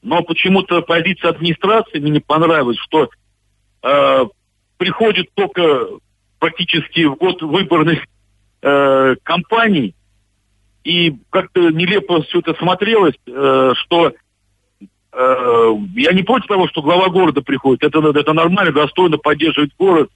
но 0.02 0.22
почему-то 0.22 0.82
позиция 0.82 1.30
администрации 1.30 1.98
мне 2.00 2.10
не 2.10 2.20
понравилась, 2.20 2.78
что 2.78 3.08
э, 3.82 4.24
приходит 4.76 5.28
только 5.34 5.86
практически 6.38 7.04
в 7.04 7.14
год 7.14 7.40
выборных 7.40 8.00
э, 8.62 9.14
кампаний, 9.22 9.94
и 10.82 11.14
как-то 11.30 11.70
нелепо 11.70 12.22
все 12.22 12.40
это 12.40 12.54
смотрелось, 12.54 13.14
э, 13.26 13.72
что 13.76 14.12
э, 15.12 15.74
я 15.94 16.12
не 16.12 16.24
против 16.24 16.48
того, 16.48 16.66
что 16.68 16.82
глава 16.82 17.08
города 17.08 17.42
приходит, 17.42 17.84
это, 17.84 18.00
это 18.00 18.32
нормально, 18.32 18.72
достойно 18.72 19.18
поддерживать 19.18 19.70
город, 19.78 20.10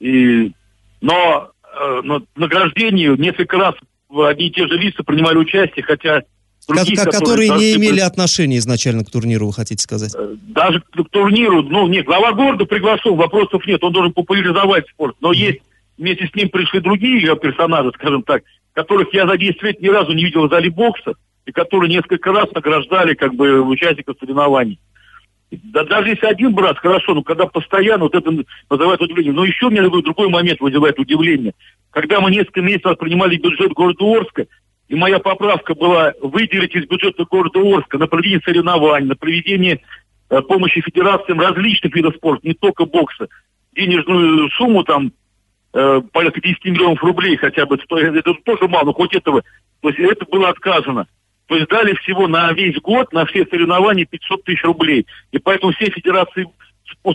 и, 0.00 0.52
но 1.00 1.50
э, 1.62 2.00
на 2.02 2.22
награждении 2.36 3.08
несколько 3.16 3.56
раз 3.56 3.74
одни 4.14 4.48
и 4.48 4.50
те 4.50 4.66
же 4.66 4.76
лица 4.76 5.02
принимали 5.02 5.38
участие, 5.38 5.82
хотя 5.82 6.24
других, 6.76 6.98
как, 6.98 7.12
которые, 7.12 7.48
которые 7.48 7.50
не 7.50 7.76
имели 7.76 8.00
отношения 8.00 8.58
изначально 8.58 9.04
к 9.04 9.10
турниру, 9.10 9.46
вы 9.46 9.52
хотите 9.52 9.82
сказать? 9.82 10.14
Э, 10.14 10.34
даже 10.48 10.80
к 10.80 11.10
турниру, 11.10 11.62
ну, 11.62 11.86
нет, 11.88 12.06
глава 12.06 12.32
города 12.32 12.64
приглашен, 12.64 13.16
вопросов 13.16 13.66
нет, 13.66 13.82
он 13.84 13.92
должен 13.92 14.12
популяризовать 14.12 14.88
спорт, 14.88 15.16
но 15.20 15.32
mm-hmm. 15.32 15.36
есть, 15.36 15.58
вместе 15.98 16.26
с 16.26 16.34
ним 16.34 16.48
пришли 16.48 16.80
другие 16.80 17.36
персонажи, 17.36 17.92
скажем 17.94 18.22
так, 18.22 18.42
которых 18.72 19.12
я 19.12 19.26
за 19.26 19.36
10 19.36 19.62
лет 19.62 19.80
ни 19.80 19.88
разу 19.88 20.12
не 20.12 20.24
видел 20.24 20.46
в 20.46 20.50
зале 20.50 20.70
бокса, 20.70 21.14
и 21.46 21.52
которые 21.52 21.90
несколько 21.90 22.32
раз 22.32 22.50
награждали 22.52 23.14
как 23.14 23.34
бы 23.34 23.60
участников 23.60 24.16
соревнований. 24.20 24.78
Да, 25.50 25.84
даже 25.84 26.10
если 26.10 26.26
один 26.26 26.54
брат, 26.54 26.78
хорошо, 26.78 27.14
но 27.14 27.22
когда 27.22 27.46
постоянно, 27.46 28.04
вот 28.04 28.14
это 28.14 28.30
вызывает 28.68 29.00
удивление. 29.00 29.32
Но 29.32 29.44
еще 29.44 29.66
у 29.66 29.70
меня 29.70 29.88
другой 29.88 30.28
момент 30.28 30.60
вызывает 30.60 30.98
удивление. 30.98 31.54
Когда 31.90 32.20
мы 32.20 32.30
несколько 32.30 32.60
месяцев 32.60 32.96
принимали 32.98 33.36
бюджет 33.36 33.72
города 33.72 34.04
Орска, 34.04 34.46
и 34.90 34.96
моя 34.96 35.20
поправка 35.20 35.76
была 35.76 36.14
выделить 36.20 36.74
из 36.74 36.84
бюджета 36.84 37.24
города 37.24 37.60
Орска 37.60 37.96
на 37.96 38.08
проведение 38.08 38.40
соревнований, 38.44 39.06
на 39.06 39.14
проведение 39.14 39.80
э, 40.28 40.42
помощи 40.42 40.80
федерациям 40.80 41.38
различных 41.38 41.94
видов 41.94 42.16
спорта, 42.16 42.48
не 42.48 42.54
только 42.54 42.86
бокса, 42.86 43.28
денежную 43.72 44.50
сумму 44.50 44.82
там 44.82 45.12
э, 45.74 46.02
порядка 46.12 46.40
10 46.40 46.64
миллионов 46.64 47.04
рублей 47.04 47.36
хотя 47.36 47.66
бы, 47.66 47.76
это 47.76 48.34
тоже 48.44 48.66
мало, 48.66 48.86
но 48.86 48.92
хоть 48.92 49.14
этого, 49.14 49.44
то 49.80 49.90
есть 49.90 50.00
это 50.00 50.24
было 50.24 50.48
отказано. 50.48 51.06
То 51.46 51.54
есть 51.54 51.68
дали 51.68 51.94
всего 51.94 52.26
на 52.26 52.52
весь 52.52 52.80
год, 52.80 53.12
на 53.12 53.26
все 53.26 53.46
соревнования 53.46 54.06
500 54.06 54.42
тысяч 54.42 54.64
рублей. 54.64 55.06
И 55.30 55.38
поэтому 55.38 55.72
все 55.72 55.88
федерации 55.90 56.48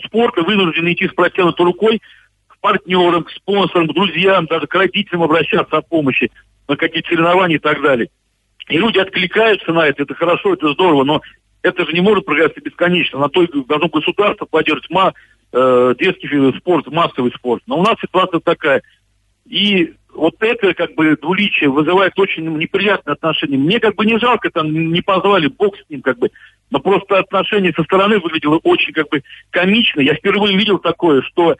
спорта 0.06 0.42
вынуждены 0.42 0.94
идти 0.94 1.08
с 1.08 1.12
протянутой 1.12 1.66
рукой 1.66 2.00
к 2.46 2.58
партнерам, 2.60 3.24
к 3.24 3.30
спонсорам, 3.32 3.86
к 3.86 3.92
друзьям, 3.92 4.46
даже 4.46 4.66
к 4.66 4.74
родителям 4.74 5.24
обращаться 5.24 5.76
о 5.76 5.82
помощи 5.82 6.30
на 6.68 6.76
какие-то 6.76 7.08
соревнования 7.08 7.56
и 7.56 7.60
так 7.60 7.80
далее. 7.82 8.08
И 8.68 8.78
люди 8.78 8.98
откликаются 8.98 9.72
на 9.72 9.86
это, 9.86 10.02
это 10.02 10.14
хорошо, 10.14 10.54
это 10.54 10.72
здорово, 10.72 11.04
но 11.04 11.22
это 11.62 11.86
же 11.86 11.92
не 11.92 12.00
может 12.00 12.24
продолжаться 12.24 12.60
бесконечно. 12.60 13.18
На 13.18 13.28
то 13.28 13.46
должно 13.46 13.88
государство 13.88 14.44
поддерживать 14.44 14.90
ма, 14.90 15.14
э, 15.52 15.94
детский 15.98 16.58
спорт, 16.58 16.86
массовый 16.88 17.32
спорт. 17.32 17.62
Но 17.66 17.78
у 17.78 17.82
нас 17.82 17.96
ситуация 18.00 18.40
такая. 18.40 18.82
И 19.44 19.94
вот 20.12 20.34
это 20.40 20.74
как 20.74 20.94
бы 20.94 21.16
двуличие 21.16 21.70
вызывает 21.70 22.18
очень 22.18 22.56
неприятные 22.56 23.12
отношения. 23.12 23.56
Мне 23.56 23.78
как 23.80 23.94
бы 23.94 24.06
не 24.06 24.18
жалко, 24.18 24.50
там 24.50 24.72
не 24.72 25.00
позвали, 25.00 25.48
бог 25.48 25.76
с 25.76 25.88
ним 25.88 26.02
как 26.02 26.18
бы. 26.18 26.30
Но 26.70 26.80
просто 26.80 27.18
отношение 27.18 27.72
со 27.72 27.84
стороны 27.84 28.18
выглядело 28.18 28.58
очень 28.64 28.92
как 28.92 29.08
бы 29.08 29.22
комично. 29.50 30.00
Я 30.00 30.14
впервые 30.14 30.56
видел 30.56 30.78
такое, 30.78 31.22
что 31.22 31.56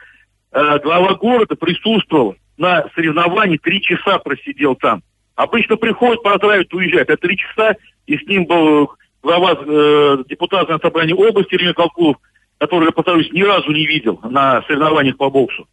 э, 0.53 0.79
глава 0.81 1.15
города 1.15 1.55
присутствовал 1.55 2.37
на 2.57 2.87
соревновании, 2.95 3.59
три 3.59 3.83
часа 3.83 4.19
просидел 4.19 4.75
там. 4.75 5.03
Обычно 5.35 5.77
приходит, 5.77 6.23
поздравить, 6.23 6.73
уезжает. 6.73 7.11
А 7.11 7.17
три 7.17 7.37
часа, 7.37 7.77
и 8.07 8.17
с 8.17 8.23
ним 8.27 8.47
был 8.47 8.91
глава 9.23 9.59
э, 9.61 10.19
депутата 10.29 10.79
собрания 10.81 11.15
области 11.15 11.55
Илья 11.55 11.75
Колкулов, 11.75 12.17
который, 12.59 12.87
я 12.87 12.93
повторюсь, 12.93 13.31
ни 13.33 13.43
разу 13.43 13.71
не 13.71 13.87
видел 13.87 14.19
на 14.23 14.63
соревнованиях 14.63 15.17
по 15.17 15.29
боксу. 15.29 15.69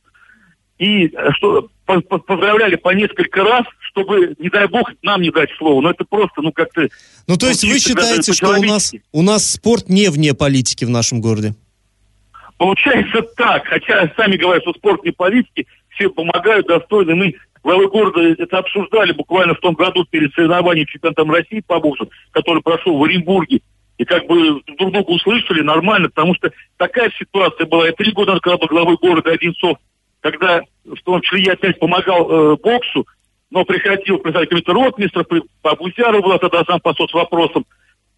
И 0.80 1.08
э, 1.08 1.32
что 1.34 1.70
поздравляли 1.86 2.76
по 2.76 2.90
несколько 2.90 3.44
раз, 3.44 3.66
чтобы, 3.80 4.36
не 4.40 4.50
дай 4.50 4.68
бог, 4.68 4.90
нам 5.02 5.22
не 5.22 5.32
дать 5.32 5.50
слово. 5.58 5.82
Но 5.82 5.92
это 5.92 6.06
просто, 6.06 6.42
ну, 6.42 6.52
как-то... 6.52 6.88
Ну, 7.28 7.38
то 7.38 7.48
есть 7.48 7.64
вы 7.64 7.80
считаете, 7.80 8.34
что 8.34 8.50
у 8.58 8.64
нас, 8.64 8.94
у 9.12 9.22
нас 9.22 9.52
спорт 9.52 9.90
не 9.90 10.10
вне 10.10 10.34
политики 10.34 10.86
в 10.86 10.90
нашем 10.90 11.22
городе? 11.22 11.54
Получается 12.58 13.22
так, 13.36 13.66
хотя 13.66 14.12
сами 14.16 14.38
говорят, 14.38 14.64
что 14.64 14.74
спорт 14.74 15.04
не 15.04 15.12
политики, 15.12 15.68
все 15.94 16.10
помогают 16.10 16.68
достойно. 16.68 17.16
Мы 17.16 17.36
главы 17.64 17.88
города 17.90 18.22
это 18.22 18.58
обсуждали 18.58 19.14
буквально 19.14 19.56
в 19.56 19.60
том 19.60 19.74
году 19.74 20.06
перед 20.06 20.34
соревнованием 20.34 20.86
чемпионатом 20.86 21.32
России 21.32 21.64
по 21.66 21.80
боксу, 21.80 22.10
который 22.32 22.62
прошел 22.62 22.98
в 22.98 23.04
Оренбурге. 23.04 23.62
И 23.98 24.06
как 24.06 24.26
бы 24.26 24.62
друг 24.78 24.92
друга 24.92 25.12
услышали 25.12 25.62
нормально, 25.62 26.10
потому 26.10 26.34
что 26.36 26.52
такая 26.78 27.12
ситуация 27.18 27.68
была. 27.68 27.86
Я 27.86 27.94
три 27.94 28.12
года 28.12 28.34
назад, 28.34 28.60
был 28.60 28.68
главой 28.68 28.98
города 28.98 29.32
Одинцов, 29.32 29.78
когда 30.20 30.62
в 30.84 31.02
том 31.04 31.22
числе 31.22 31.44
я 31.44 31.54
опять 31.54 31.80
помогал 31.80 32.30
э, 32.30 32.58
боксу, 32.58 33.06
но 33.52 33.64
приходил 33.66 34.18
представитель 34.18 34.50
комитета 34.50 34.74
ротмистров, 34.74 35.28
по 35.62 35.76
Бузяру 35.76 36.24
была 36.24 36.40
тогда 36.40 36.64
сам 36.66 36.80
посол 36.80 37.08
с 37.08 37.14
вопросом. 37.14 37.66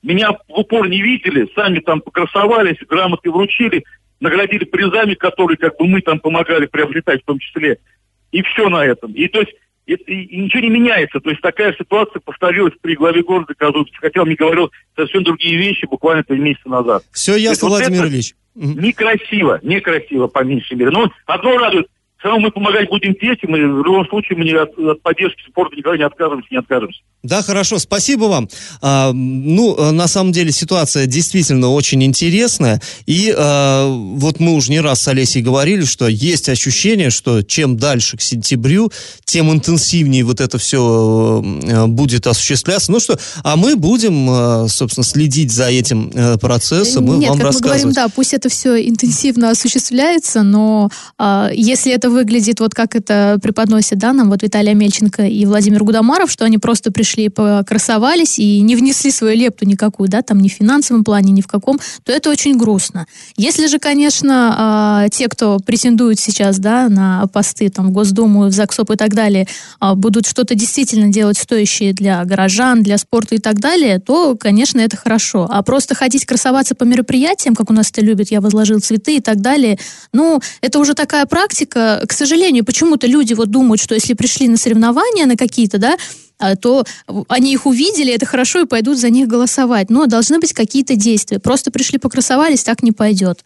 Меня 0.02 0.32
в 0.32 0.40
упор 0.48 0.88
не 0.88 1.02
видели, 1.02 1.50
сами 1.56 1.80
там 1.80 2.00
покрасовались, 2.00 2.78
грамоты 2.88 3.30
вручили, 3.30 3.84
наградили 4.26 4.66
призами, 4.66 5.14
которые 5.14 5.58
как 5.58 5.78
бы 5.78 5.88
мы 5.88 6.02
там 6.02 6.20
помогали 6.20 6.66
приобретать 6.66 7.22
в 7.22 7.26
том 7.26 7.40
числе. 7.40 7.78
И 8.32 8.42
все 8.42 8.70
на 8.70 8.84
этом. 8.86 9.14
И 9.14 9.28
то 9.28 9.40
есть 9.40 9.54
и, 9.86 9.94
и, 9.94 10.38
ничего 10.38 10.62
не 10.62 10.70
меняется. 10.70 11.20
То 11.20 11.30
есть 11.30 11.42
такая 11.42 11.74
ситуация 11.74 12.20
повторилась 12.20 12.74
при 12.82 12.96
главе 12.96 13.24
города 13.24 13.54
Казубцев. 13.56 13.98
Хотя 14.02 14.22
он 14.22 14.28
мне 14.28 14.36
говорил 14.36 14.72
совсем 14.96 15.24
другие 15.24 15.58
вещи 15.58 15.86
буквально 15.86 16.24
три 16.24 16.40
месяца 16.40 16.68
назад. 16.68 17.04
Все 17.12 17.36
ясно, 17.36 17.70
вот 17.70 17.80
Владимир 17.80 18.06
Ильич. 18.08 18.34
Некрасиво, 18.56 19.60
некрасиво, 19.64 20.28
по 20.28 20.44
меньшей 20.44 20.76
мере. 20.78 20.90
Но 20.90 21.12
одно 21.26 21.58
радует, 21.58 21.88
равно 22.24 22.40
мы 22.40 22.52
помогать 22.52 22.90
будем 22.90 23.14
детям, 23.14 23.56
и 23.56 23.60
в 23.62 23.84
любом 23.84 24.08
случае 24.08 24.38
мы 24.38 24.46
не 24.46 24.54
от, 24.54 24.78
от 24.78 25.02
поддержки 25.02 25.42
спорта 25.48 25.76
никогда 25.76 25.98
не 25.98 26.04
откажемся, 26.04 26.48
не 26.52 26.58
откажемся. 26.58 27.00
Да, 27.24 27.42
хорошо, 27.42 27.80
спасибо 27.80 28.26
вам. 28.26 28.50
А, 28.82 29.12
ну, 29.14 29.76
э, 29.76 29.92
на 29.92 30.08
самом 30.08 30.32
деле 30.32 30.52
ситуация 30.52 31.08
действительно 31.08 31.72
очень 31.72 32.04
интересная, 32.04 32.82
и 33.06 33.34
а, 33.36 33.88
вот 33.88 34.40
мы 34.40 34.54
уже 34.54 34.72
не 34.72 34.80
раз 34.80 35.02
с 35.02 35.08
Олесей 35.08 35.42
говорили, 35.42 35.86
что 35.86 36.08
есть 36.08 36.50
ощущение, 36.50 37.10
что 37.10 37.42
чем 37.42 37.78
дальше 37.78 38.18
к 38.18 38.22
сентябрю, 38.22 38.92
тем 39.24 39.52
интенсивнее 39.52 40.24
вот 40.24 40.40
это 40.40 40.58
все 40.58 41.44
э, 41.44 41.86
будет 41.88 42.28
осуществляться. 42.28 42.92
Ну 42.92 43.00
что, 43.00 43.18
а 43.44 43.56
мы 43.56 43.76
будем, 43.76 44.70
собственно, 44.70 45.04
следить 45.04 45.52
за 45.52 45.70
этим 45.70 46.12
процессом, 46.40 47.06
мы 47.06 47.18
Нет, 47.18 47.30
вам 47.30 47.40
как 47.40 47.54
мы 47.54 47.60
говорим, 47.60 47.92
да, 47.92 48.08
пусть 48.08 48.34
это 48.34 48.50
все 48.50 48.88
интенсивно 48.88 49.52
осуществляется, 49.52 50.44
но 50.44 50.90
а, 51.18 51.50
если 51.54 51.92
это 51.92 52.05
выглядит 52.10 52.60
вот 52.60 52.74
как 52.74 52.96
это 52.96 53.40
преподносят, 53.42 54.00
да, 54.00 54.14
нам 54.14 54.30
вот 54.30 54.44
Виталий 54.44 54.72
Амельченко 54.72 55.24
и 55.24 55.46
Владимир 55.46 55.84
Гудамаров, 55.84 56.32
что 56.32 56.46
они 56.46 56.58
просто 56.58 56.92
пришли, 56.92 57.30
покрасовались 57.30 58.40
и 58.40 58.62
не 58.62 58.76
внесли 58.76 59.12
свою 59.12 59.38
лепту 59.38 59.66
никакую, 59.66 60.10
да, 60.10 60.22
там 60.22 60.40
ни 60.40 60.50
в 60.50 60.54
финансовом 60.54 61.04
плане, 61.04 61.32
ни 61.32 61.42
в 61.42 61.48
каком, 61.48 61.80
то 62.04 62.12
это 62.12 62.30
очень 62.30 62.58
грустно. 62.58 63.08
Если 63.38 63.68
же, 63.68 63.80
конечно, 63.80 65.04
э, 65.06 65.10
те, 65.10 65.28
кто 65.28 65.60
претендует 65.60 66.20
сейчас, 66.20 66.60
да, 66.60 66.90
на 66.90 67.28
посты 67.28 67.70
там 67.70 67.88
в 67.88 67.92
Госдуму, 67.92 68.48
в 68.48 68.52
ЗАГСОП 68.52 68.92
и 68.92 68.96
так 68.96 69.14
далее, 69.14 69.48
э, 69.82 69.94
будут 69.96 70.28
что-то 70.28 70.56
действительно 70.56 71.10
делать 71.10 71.38
стоящее 71.38 71.94
для 71.94 72.24
горожан, 72.26 72.84
для 72.84 72.98
спорта 72.98 73.36
и 73.36 73.40
так 73.40 73.60
далее, 73.60 74.00
то, 74.00 74.36
конечно, 74.36 74.80
это 74.80 74.98
хорошо. 74.98 75.48
А 75.50 75.64
просто 75.64 75.96
ходить 75.96 76.26
красоваться 76.26 76.76
по 76.76 76.84
мероприятиям, 76.84 77.56
как 77.56 77.70
у 77.70 77.74
нас 77.74 77.90
это 77.92 78.02
любят, 78.02 78.32
я 78.32 78.42
возложил 78.42 78.80
цветы 78.80 79.18
и 79.18 79.22
так 79.22 79.42
далее, 79.42 79.78
ну, 80.14 80.42
это 80.62 80.80
уже 80.80 80.94
такая 80.94 81.26
практика, 81.26 81.95
к 82.08 82.12
сожалению, 82.12 82.66
почему-то 82.66 83.08
люди 83.08 83.34
вот 83.34 83.50
думают, 83.50 83.82
что 83.82 83.96
если 83.96 84.14
пришли 84.14 84.48
на 84.48 84.58
соревнования 84.58 85.26
на 85.26 85.36
какие-то, 85.36 85.78
да, 85.78 85.98
а, 86.38 86.56
то 86.56 86.86
они 87.30 87.54
их 87.54 87.66
увидели, 87.66 88.14
это 88.14 88.26
хорошо, 88.26 88.62
и 88.62 88.66
пойдут 88.66 88.98
за 88.98 89.10
них 89.10 89.28
голосовать. 89.28 89.90
Но 89.90 90.06
должны 90.06 90.40
быть 90.40 90.54
какие-то 90.54 90.96
действия. 90.96 91.40
Просто 91.40 91.72
пришли 91.72 91.98
покрасовались, 91.98 92.64
так 92.64 92.84
не 92.84 92.92
пойдет. 92.92 93.44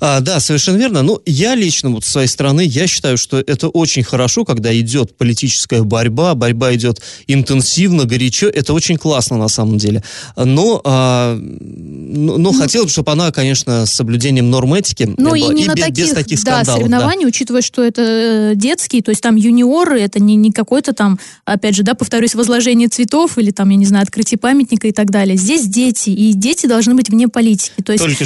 А, 0.00 0.20
да, 0.20 0.40
совершенно 0.40 0.76
верно. 0.76 1.02
Ну, 1.02 1.20
я 1.26 1.54
лично, 1.54 1.90
вот 1.90 2.04
с 2.04 2.08
своей 2.08 2.28
стороны, 2.28 2.62
я 2.62 2.86
считаю, 2.86 3.16
что 3.16 3.38
это 3.38 3.68
очень 3.68 4.02
хорошо, 4.02 4.44
когда 4.44 4.76
идет 4.78 5.16
политическая 5.16 5.82
борьба, 5.82 6.34
борьба 6.34 6.74
идет 6.74 7.00
интенсивно, 7.26 8.04
горячо. 8.04 8.48
Это 8.48 8.72
очень 8.74 8.96
классно 8.96 9.36
на 9.36 9.48
самом 9.48 9.78
деле. 9.78 10.02
Но, 10.36 10.80
а, 10.84 11.38
но, 11.40 12.38
но 12.38 12.52
ну, 12.52 12.52
хотелось 12.52 12.86
бы, 12.86 12.92
чтобы 12.92 13.12
она, 13.12 13.30
конечно, 13.30 13.86
с 13.86 13.92
соблюдением 13.92 14.50
норм 14.50 14.74
этики 14.74 15.04
ну, 15.16 15.30
была. 15.30 15.36
и, 15.36 15.54
не 15.54 15.64
и 15.64 15.66
на 15.66 15.74
без, 15.74 15.84
таких, 15.84 16.04
без 16.04 16.12
таких 16.12 16.38
скандалов. 16.40 16.66
Да, 16.66 16.72
соревнований, 16.74 17.22
да. 17.22 17.28
учитывая, 17.28 17.62
что 17.62 17.82
это 17.82 18.02
э, 18.02 18.52
детские, 18.54 19.02
то 19.02 19.10
есть 19.10 19.22
там 19.22 19.36
юниоры, 19.36 20.00
это 20.00 20.20
не, 20.20 20.36
не 20.36 20.52
какой-то 20.52 20.92
там, 20.92 21.18
опять 21.44 21.74
же, 21.74 21.82
да, 21.82 21.94
повторюсь, 21.94 22.34
возложение 22.34 22.88
цветов 22.88 23.38
или 23.38 23.50
там, 23.50 23.70
я 23.70 23.76
не 23.76 23.86
знаю, 23.86 24.02
открытие 24.02 24.38
памятника 24.38 24.88
и 24.88 24.92
так 24.92 25.10
далее. 25.10 25.36
Здесь 25.36 25.66
дети, 25.66 26.10
и 26.10 26.32
дети 26.32 26.66
должны 26.66 26.94
быть 26.94 27.08
вне 27.08 27.28
политики. 27.28 27.82
То 27.84 27.92
есть 27.92 28.04
Только... 28.04 28.24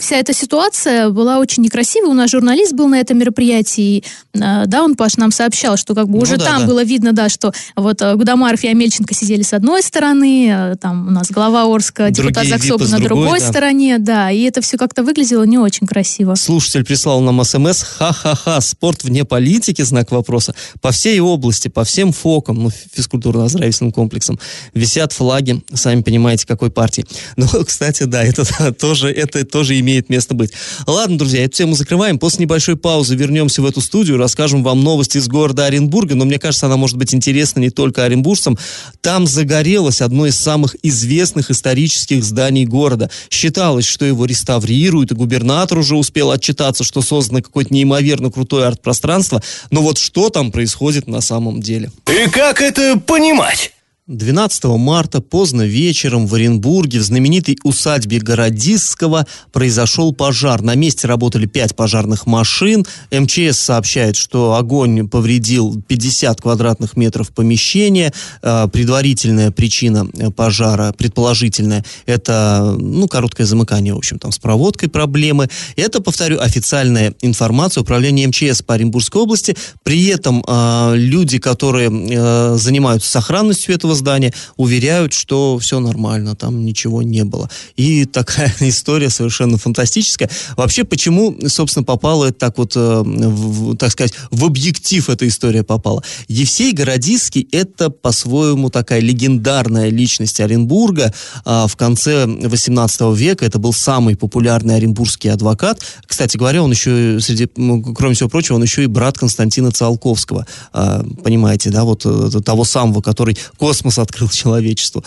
вся 0.00 0.16
эта 0.16 0.32
ситуация 0.32 0.87
ситуация 0.88 1.10
была 1.10 1.38
очень 1.38 1.62
некрасивая. 1.62 2.10
У 2.10 2.14
нас 2.14 2.30
журналист 2.30 2.72
был 2.72 2.88
на 2.88 3.00
этом 3.00 3.18
мероприятии. 3.18 4.02
А, 4.40 4.66
да, 4.66 4.82
он, 4.82 4.94
Паш, 4.94 5.16
нам 5.16 5.30
сообщал, 5.30 5.76
что 5.76 5.94
как 5.94 6.08
бы 6.08 6.16
ну, 6.16 6.22
уже 6.22 6.36
да, 6.36 6.44
там 6.44 6.60
да. 6.62 6.66
было 6.66 6.84
видно, 6.84 7.12
да, 7.12 7.28
что 7.28 7.52
вот 7.76 8.00
э, 8.02 8.14
Гудамаров 8.14 8.62
и 8.64 8.68
Амельченко 8.68 9.14
сидели 9.14 9.42
с 9.42 9.52
одной 9.52 9.82
стороны, 9.82 10.50
а, 10.52 10.76
там 10.76 11.08
у 11.08 11.10
нас 11.10 11.30
глава 11.30 11.64
Орска, 11.72 12.10
депутат 12.10 12.46
Заксоба 12.46 12.84
на 12.86 12.98
другой, 12.98 13.24
другой 13.24 13.40
да. 13.40 13.48
стороне, 13.48 13.98
да, 13.98 14.30
и 14.30 14.42
это 14.42 14.60
все 14.60 14.78
как-то 14.78 15.02
выглядело 15.02 15.44
не 15.44 15.58
очень 15.58 15.86
красиво. 15.86 16.34
Слушатель 16.34 16.84
прислал 16.84 17.20
нам 17.20 17.42
смс, 17.44 17.82
ха-ха-ха, 17.82 18.60
спорт 18.60 19.04
вне 19.04 19.24
политики, 19.24 19.82
знак 19.82 20.10
вопроса. 20.10 20.54
По 20.80 20.92
всей 20.92 21.20
области, 21.20 21.68
по 21.68 21.84
всем 21.84 22.12
фокам, 22.12 22.62
ну, 22.62 22.70
физкультурно-оздоровительным 22.94 23.92
комплексам, 23.92 24.38
висят 24.74 25.12
флаги, 25.12 25.62
сами 25.74 26.02
понимаете, 26.02 26.46
какой 26.46 26.70
партии. 26.70 27.04
Ну, 27.36 27.46
кстати, 27.64 28.02
да, 28.02 28.24
это 28.24 28.44
тоже, 28.78 29.10
это 29.10 29.44
тоже 29.44 29.78
имеет 29.78 30.08
место 30.08 30.34
быть. 30.34 30.52
Ладно, 30.86 31.18
друзья, 31.18 31.44
эту 31.44 31.56
тему 31.56 31.74
закрываем. 31.74 32.18
После 32.18 32.44
небольшой 32.44 32.76
паузы 32.76 33.16
вернемся 33.16 33.62
в 33.62 33.66
эту 33.66 33.80
студию, 33.80 34.16
расскажем 34.16 34.62
вам 34.62 34.82
новости 34.82 35.18
из 35.18 35.28
города 35.28 35.66
Оренбурга, 35.66 36.14
но 36.14 36.24
мне 36.24 36.38
кажется, 36.38 36.66
она 36.66 36.76
может 36.76 36.96
быть 36.96 37.14
интересна 37.14 37.60
не 37.60 37.70
только 37.70 38.04
оренбуржцам. 38.04 38.58
Там 39.00 39.26
загорелось 39.26 40.00
одно 40.00 40.26
из 40.26 40.36
самых 40.36 40.76
известных 40.82 41.50
исторических 41.50 42.22
зданий 42.24 42.64
города. 42.64 43.10
Считалось, 43.30 43.86
что 43.86 44.04
его 44.04 44.24
реставрируют, 44.24 45.12
и 45.12 45.14
губернатор 45.14 45.78
уже 45.78 45.96
успел 45.96 46.30
отчитаться, 46.30 46.84
что 46.84 47.02
создано 47.02 47.42
какое-то 47.42 47.74
неимоверно 47.74 48.30
крутое 48.30 48.66
арт-пространство. 48.66 49.42
Но 49.70 49.82
вот 49.82 49.98
что 49.98 50.30
там 50.30 50.52
происходит 50.52 51.08
на 51.08 51.20
самом 51.20 51.60
деле? 51.60 51.90
И 52.06 52.28
как 52.30 52.60
это 52.60 52.98
понимать? 52.98 53.72
12 54.08 54.64
марта 54.78 55.20
поздно 55.20 55.66
вечером 55.66 56.26
в 56.26 56.34
Оренбурге 56.34 56.98
в 56.98 57.02
знаменитой 57.02 57.58
усадьбе 57.62 58.18
Городисского 58.20 59.26
произошел 59.52 60.14
пожар. 60.14 60.62
На 60.62 60.74
месте 60.76 61.06
работали 61.06 61.44
пять 61.44 61.76
пожарных 61.76 62.26
машин. 62.26 62.86
МЧС 63.12 63.58
сообщает, 63.58 64.16
что 64.16 64.54
огонь 64.54 65.06
повредил 65.08 65.82
50 65.86 66.40
квадратных 66.40 66.96
метров 66.96 67.30
помещения. 67.32 68.14
Э, 68.40 68.66
предварительная 68.72 69.50
причина 69.50 70.06
пожара, 70.34 70.94
предположительная, 70.96 71.84
это 72.06 72.76
ну, 72.78 73.08
короткое 73.08 73.44
замыкание, 73.44 73.92
в 73.92 73.98
общем, 73.98 74.18
там 74.18 74.32
с 74.32 74.38
проводкой 74.38 74.88
проблемы. 74.88 75.48
Это, 75.76 76.00
повторю, 76.00 76.40
официальная 76.40 77.12
информация 77.20 77.82
управления 77.82 78.26
МЧС 78.26 78.62
по 78.62 78.72
Оренбургской 78.72 79.20
области. 79.20 79.54
При 79.82 80.06
этом 80.06 80.42
э, 80.48 80.92
люди, 80.96 81.38
которые 81.38 81.90
э, 81.90 82.56
занимаются 82.56 83.10
сохранностью 83.10 83.74
этого 83.74 83.97
здания, 83.98 84.32
уверяют, 84.56 85.12
что 85.12 85.58
все 85.58 85.80
нормально, 85.80 86.34
там 86.34 86.64
ничего 86.64 87.02
не 87.02 87.24
было. 87.24 87.50
И 87.76 88.04
такая 88.04 88.54
история 88.60 89.10
совершенно 89.10 89.58
фантастическая. 89.58 90.30
Вообще, 90.56 90.84
почему, 90.84 91.36
собственно, 91.48 91.84
попала 91.84 92.32
так 92.32 92.58
вот, 92.58 92.72
э, 92.76 93.02
в, 93.04 93.76
так 93.76 93.92
сказать, 93.92 94.14
в 94.30 94.44
объектив 94.44 95.08
эта 95.08 95.26
история 95.26 95.62
попала? 95.62 96.02
Евсей 96.28 96.72
Городиский– 96.72 97.48
это, 97.52 97.90
по-своему, 97.90 98.70
такая 98.70 99.00
легендарная 99.00 99.90
личность 99.90 100.40
Оренбурга. 100.40 101.12
А 101.44 101.66
в 101.66 101.76
конце 101.76 102.26
18 102.26 103.00
века 103.16 103.44
это 103.44 103.58
был 103.58 103.72
самый 103.72 104.16
популярный 104.16 104.76
оренбургский 104.76 105.30
адвокат. 105.30 105.80
Кстати 106.06 106.36
говоря, 106.36 106.62
он 106.62 106.70
еще, 106.70 107.18
среди, 107.20 107.46
кроме 107.94 108.14
всего 108.14 108.28
прочего, 108.28 108.56
он 108.56 108.62
еще 108.62 108.84
и 108.84 108.86
брат 108.86 109.18
Константина 109.18 109.70
Циолковского. 109.70 110.46
А, 110.72 111.02
понимаете, 111.24 111.70
да, 111.70 111.84
вот 111.84 112.02
э, 112.04 112.30
того 112.44 112.64
самого, 112.64 113.00
который 113.00 113.36
космос 113.56 113.87
открыл 113.96 114.28
человечеству. 114.28 115.04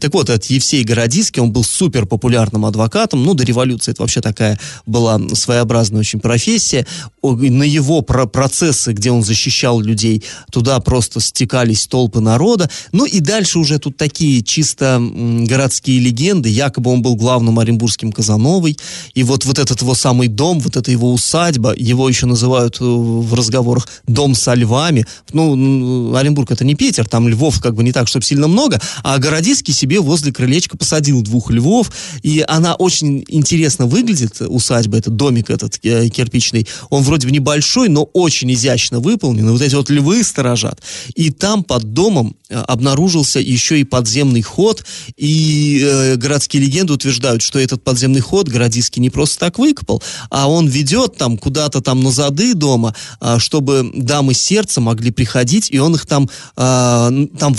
Так 0.00 0.12
вот, 0.12 0.28
этот 0.28 0.44
Евсей 0.46 0.84
Городиский, 0.84 1.40
он 1.40 1.52
был 1.52 1.64
супер 1.64 2.04
популярным 2.04 2.66
адвокатом, 2.66 3.24
ну, 3.24 3.34
до 3.34 3.44
революции 3.44 3.92
это 3.92 4.02
вообще 4.02 4.20
такая 4.20 4.58
была 4.84 5.18
своеобразная 5.32 6.00
очень 6.00 6.20
профессия. 6.20 6.86
На 7.22 7.62
его 7.62 8.02
про 8.02 8.26
процессы, 8.26 8.92
где 8.92 9.10
он 9.10 9.22
защищал 9.22 9.80
людей, 9.80 10.24
туда 10.50 10.80
просто 10.80 11.20
стекались 11.20 11.86
толпы 11.86 12.20
народа. 12.20 12.68
Ну 12.92 13.04
и 13.04 13.20
дальше 13.20 13.58
уже 13.58 13.78
тут 13.78 13.96
такие 13.96 14.42
чисто 14.42 15.00
городские 15.00 16.00
легенды. 16.00 16.48
Якобы 16.48 16.90
он 16.90 17.02
был 17.02 17.16
главным 17.16 17.58
оренбургским 17.58 18.12
Казановой. 18.12 18.76
И 19.14 19.22
вот, 19.22 19.44
вот 19.44 19.58
этот 19.58 19.80
его 19.82 19.94
самый 19.94 20.28
дом, 20.28 20.60
вот 20.60 20.76
эта 20.76 20.90
его 20.90 21.12
усадьба, 21.12 21.74
его 21.76 22.08
еще 22.08 22.26
называют 22.26 22.78
э, 22.80 22.84
в 22.84 23.34
разговорах 23.34 23.88
дом 24.06 24.34
со 24.34 24.54
львами. 24.54 25.06
Ну, 25.32 26.14
Оренбург 26.14 26.50
это 26.50 26.64
не 26.64 26.74
Питер, 26.74 27.08
там 27.08 27.28
львов 27.28 27.60
как 27.60 27.74
бы 27.74 27.82
не 27.82 27.92
так, 27.92 28.08
чтобы 28.18 28.26
сильно 28.26 28.48
много, 28.48 28.80
а 29.02 29.18
Городиский 29.18 29.72
себе 29.72 30.00
возле 30.00 30.32
крылечка 30.32 30.76
посадил 30.76 31.22
двух 31.22 31.50
львов, 31.50 31.90
и 32.22 32.44
она 32.46 32.74
очень 32.74 33.24
интересно 33.28 33.86
выглядит, 33.86 34.40
усадьба, 34.40 34.98
этот 34.98 35.16
домик 35.16 35.50
этот 35.50 35.78
э, 35.82 36.08
кирпичный, 36.08 36.66
он 36.90 37.02
вроде 37.02 37.26
бы 37.26 37.32
небольшой, 37.32 37.88
но 37.88 38.04
очень 38.04 38.52
изящно 38.52 39.00
выполнен, 39.00 39.48
и 39.48 39.52
вот 39.52 39.62
эти 39.62 39.74
вот 39.74 39.90
львы 39.90 40.24
сторожат. 40.24 40.80
И 41.14 41.30
там 41.30 41.62
под 41.62 41.92
домом 41.92 42.36
э, 42.48 42.58
обнаружился 42.58 43.38
еще 43.38 43.80
и 43.80 43.84
подземный 43.84 44.42
ход, 44.42 44.84
и 45.16 45.80
э, 45.84 46.16
городские 46.16 46.62
легенды 46.62 46.92
утверждают, 46.94 47.42
что 47.42 47.58
этот 47.58 47.82
подземный 47.84 48.20
ход 48.20 48.48
Городиский 48.48 49.00
не 49.00 49.10
просто 49.10 49.38
так 49.38 49.58
выкопал, 49.58 50.02
а 50.30 50.50
он 50.50 50.66
ведет 50.66 51.16
там 51.16 51.38
куда-то 51.38 51.80
там 51.80 52.02
на 52.02 52.10
зады 52.10 52.54
дома, 52.54 52.94
э, 53.20 53.38
чтобы 53.38 53.90
дамы 53.94 54.34
сердца 54.34 54.80
могли 54.80 55.10
приходить, 55.10 55.68
и 55.70 55.78
он 55.78 55.94
их 55.94 56.06
там, 56.06 56.28
э, 56.56 57.26
там 57.38 57.54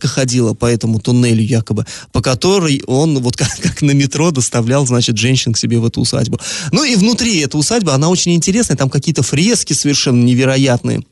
вагонетка 0.00 0.08
ходила 0.08 0.54
по 0.54 0.66
этому 0.66 0.98
туннелю 0.98 1.42
якобы, 1.42 1.86
по 2.12 2.22
которой 2.22 2.82
он 2.86 3.18
вот 3.20 3.36
как, 3.36 3.48
как 3.62 3.82
на 3.82 3.92
метро 3.92 4.30
доставлял, 4.30 4.86
значит, 4.86 5.16
женщин 5.16 5.52
к 5.52 5.58
себе 5.58 5.78
в 5.78 5.84
эту 5.84 6.00
усадьбу. 6.00 6.38
Ну 6.72 6.84
и 6.84 6.96
внутри 6.96 7.40
эта 7.40 7.58
усадьба, 7.58 7.94
она 7.94 8.08
очень 8.08 8.34
интересная, 8.34 8.76
там 8.76 8.90
какие-то 8.90 9.22
фрески 9.22 9.74
совершенно 9.74 10.22
невероятные. 10.24 11.02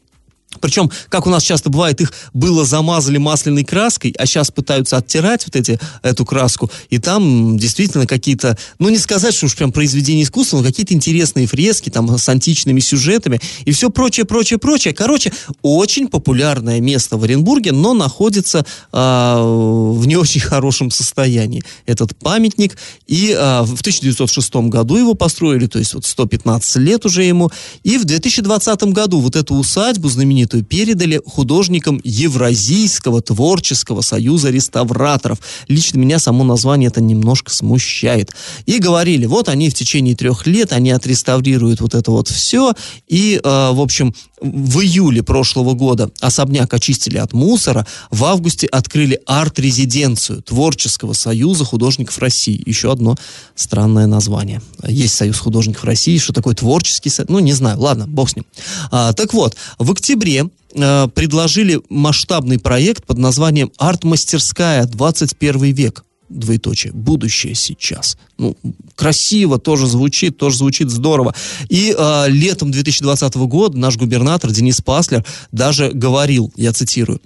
Причем, 0.61 0.91
как 1.09 1.27
у 1.27 1.31
нас 1.31 1.43
часто 1.43 1.71
бывает, 1.71 2.01
их 2.01 2.13
было 2.33 2.65
замазали 2.65 3.19
масляной 3.19 3.65
краской, 3.65 4.15
а 4.19 4.27
сейчас 4.27 4.51
пытаются 4.51 4.97
оттирать 4.97 5.47
вот 5.47 5.57
эти, 5.57 5.79
эту 6.03 6.25
краску, 6.25 6.71
и 6.91 6.99
там 6.99 7.59
действительно 7.59 8.07
какие-то, 8.07 8.57
ну 8.79 8.89
не 8.89 8.99
сказать, 8.99 9.35
что 9.35 9.47
уж 9.47 9.57
прям 9.57 9.73
произведения 9.73 10.23
искусства, 10.23 10.59
но 10.59 10.65
какие-то 10.65 10.95
интересные 10.95 11.47
фрески 11.47 11.91
там 11.91 12.17
с 12.17 12.29
античными 12.29 12.81
сюжетами 12.81 13.41
и 13.65 13.73
все 13.73 13.91
прочее, 13.91 14.27
прочее, 14.27 14.59
прочее. 14.59 14.95
Короче, 14.95 15.33
очень 15.63 16.09
популярное 16.09 16.81
место 16.81 17.17
в 17.17 17.25
Оренбурге, 17.25 17.73
но 17.73 17.95
находится 17.95 18.65
э, 18.93 19.98
очень 20.19 20.41
хорошем 20.41 20.91
состоянии 20.91 21.63
этот 21.87 22.17
памятник. 22.17 22.77
И 23.07 23.31
э, 23.31 23.63
в 23.63 23.81
1906 23.81 24.55
году 24.69 24.97
его 24.97 25.15
построили, 25.15 25.67
то 25.67 25.79
есть 25.79 25.95
вот 25.95 26.05
115 26.05 26.77
лет 26.77 27.07
уже 27.07 27.25
ему, 27.25 27.51
и 27.83 27.99
в 27.99 28.05
2020 28.05 28.83
году 28.85 29.21
вот 29.21 29.37
эту 29.37 29.55
усадьбу 29.55 30.09
знаменитую 30.09 30.65
передали 30.65 31.21
художникам 31.25 32.01
Евразийского 32.05 33.23
творческого 33.23 34.01
союза 34.01 34.51
реставраторов. 34.51 35.39
Лично 35.69 35.99
меня 35.99 36.19
само 36.19 36.45
название 36.45 36.89
это 36.89 37.01
немножко 37.01 37.51
смущает. 37.51 38.33
И 38.67 38.79
говорили, 38.79 39.27
вот 39.27 39.49
они 39.49 39.71
в 39.71 39.75
течение 39.75 40.15
трех 40.15 40.47
лет, 40.47 40.73
они 40.73 40.91
отреставрируют 40.91 41.81
вот 41.81 41.95
это 41.95 42.11
вот 42.11 42.29
все. 42.29 42.75
И, 43.09 43.41
э, 43.43 43.71
в 43.73 43.81
общем, 43.81 44.15
в 44.41 44.81
июле 44.81 45.23
прошлого 45.23 45.75
года 45.75 46.11
особняк 46.21 46.73
очистили 46.73 47.19
от 47.19 47.33
мусора, 47.33 47.87
в 48.11 48.25
августе 48.25 48.67
открыли 48.67 49.21
арт-резиденцию 49.27 50.08
Творческого 50.17 51.13
союза 51.13 51.65
художников 51.65 52.19
России. 52.19 52.63
Еще 52.67 52.93
одно 52.93 53.17
странное 53.55 54.07
название. 54.07 54.63
Есть 54.87 55.15
Союз 55.15 55.39
художников 55.39 55.85
России, 55.85 56.19
что 56.19 56.33
такое 56.33 56.55
творческий 56.55 57.11
союз, 57.11 57.29
ну 57.29 57.39
не 57.39 57.53
знаю, 57.53 57.79
ладно, 57.81 58.07
бог 58.07 58.31
с 58.31 58.37
ним. 58.37 58.47
А, 58.91 59.13
так 59.13 59.35
вот, 59.35 59.57
в 59.79 59.91
октябре 59.91 60.47
э, 60.75 61.09
предложили 61.15 61.81
масштабный 61.89 62.59
проект 62.59 63.05
под 63.05 63.19
названием 63.19 63.73
«Арт-мастерская 63.79 64.87
21 64.87 65.73
век» 65.75 66.05
двоеточие, 66.29 66.93
будущее 66.93 67.55
сейчас. 67.55 68.19
Ну, 68.37 68.57
красиво 68.95 69.59
тоже 69.59 69.87
звучит, 69.87 70.37
тоже 70.37 70.59
звучит 70.59 70.91
здорово. 70.91 71.35
И 71.69 71.95
э, 71.97 72.25
летом 72.29 72.71
2020 72.71 73.35
года 73.37 73.79
наш 73.79 73.97
губернатор 73.97 74.51
Денис 74.51 74.81
Паслер 74.81 75.25
даже 75.53 75.91
говорил, 75.91 76.53
я 76.57 76.73
цитирую, 76.73 77.21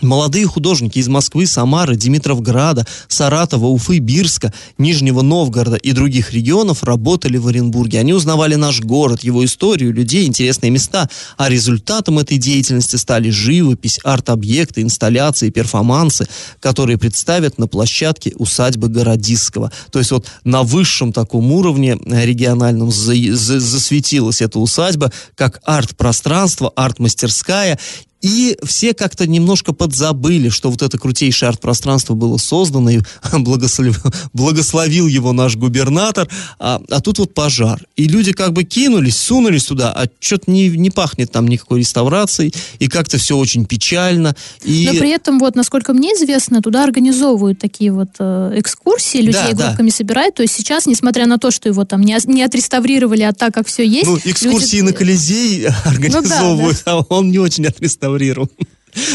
Молодые 0.00 0.46
художники 0.46 0.98
из 0.98 1.08
Москвы, 1.08 1.46
Самары, 1.46 1.96
Димитровграда, 1.96 2.86
Саратова, 3.08 3.66
Уфы, 3.66 3.98
Бирска, 3.98 4.50
Нижнего 4.78 5.20
Новгорода 5.20 5.76
и 5.76 5.92
других 5.92 6.32
регионов 6.32 6.82
работали 6.82 7.36
в 7.36 7.46
Оренбурге. 7.46 8.00
Они 8.00 8.14
узнавали 8.14 8.54
наш 8.54 8.80
город, 8.80 9.22
его 9.22 9.44
историю, 9.44 9.92
людей, 9.92 10.26
интересные 10.26 10.70
места. 10.70 11.10
А 11.36 11.50
результатом 11.50 12.18
этой 12.18 12.38
деятельности 12.38 12.96
стали 12.96 13.28
живопись, 13.28 14.00
арт-объекты, 14.02 14.80
инсталляции, 14.80 15.50
перформансы, 15.50 16.26
которые 16.58 16.96
представят 16.96 17.58
на 17.58 17.68
площадке 17.68 18.32
усадьбы 18.36 18.88
Городисского. 18.88 19.70
То 19.90 19.98
есть 19.98 20.10
вот 20.10 20.26
на 20.42 20.62
высшем 20.62 21.12
таком 21.12 21.52
уровне 21.52 21.98
региональном 22.06 22.90
за, 22.90 23.14
за, 23.34 23.60
засветилась 23.60 24.40
эта 24.40 24.58
усадьба 24.58 25.12
как 25.34 25.60
арт-пространство, 25.64 26.72
арт-мастерская 26.74 27.78
и 28.22 28.56
все 28.62 28.94
как-то 28.94 29.26
немножко 29.26 29.72
подзабыли, 29.72 30.48
что 30.48 30.70
вот 30.70 30.80
это 30.80 30.96
крутейшее 30.96 31.48
арт-пространство 31.48 32.14
было 32.14 32.38
создано, 32.38 32.90
и 32.90 33.00
благословил, 33.32 33.94
благословил 34.32 35.08
его 35.08 35.32
наш 35.32 35.56
губернатор, 35.56 36.28
а, 36.58 36.80
а 36.88 37.00
тут 37.00 37.18
вот 37.18 37.34
пожар. 37.34 37.84
И 37.96 38.04
люди 38.04 38.32
как 38.32 38.52
бы 38.52 38.62
кинулись, 38.62 39.16
сунулись 39.16 39.64
туда, 39.64 39.92
а 39.92 40.06
что-то 40.20 40.50
не, 40.50 40.68
не 40.68 40.90
пахнет 40.90 41.32
там 41.32 41.48
никакой 41.48 41.80
реставрацией, 41.80 42.54
и 42.78 42.86
как-то 42.86 43.18
все 43.18 43.36
очень 43.36 43.66
печально. 43.66 44.36
И... 44.62 44.88
Но 44.90 44.98
при 44.98 45.10
этом, 45.10 45.40
вот, 45.40 45.56
насколько 45.56 45.92
мне 45.92 46.10
известно, 46.10 46.62
туда 46.62 46.84
организовывают 46.84 47.58
такие 47.58 47.92
вот 47.92 48.10
э, 48.20 48.52
экскурсии, 48.56 49.18
людей 49.18 49.52
да, 49.52 49.68
группами 49.68 49.90
да. 49.90 49.96
собирают, 49.96 50.36
то 50.36 50.42
есть 50.42 50.54
сейчас, 50.54 50.86
несмотря 50.86 51.26
на 51.26 51.38
то, 51.38 51.50
что 51.50 51.68
его 51.68 51.84
там 51.84 52.02
не, 52.02 52.16
не 52.26 52.44
отреставрировали, 52.44 53.22
а 53.22 53.32
так, 53.32 53.52
как 53.52 53.66
все 53.66 53.84
есть... 53.84 54.06
Ну, 54.06 54.16
экскурсии 54.24 54.76
люди... 54.76 54.86
на 54.86 54.92
Колизей 54.92 55.66
организовывают, 55.84 56.82
ну, 56.86 56.92
да, 56.92 56.98
да. 57.00 57.06
а 57.10 57.14
он 57.14 57.32
не 57.32 57.40
очень 57.40 57.66
отреставрировал 57.66 58.11
zauriram. 58.12 58.48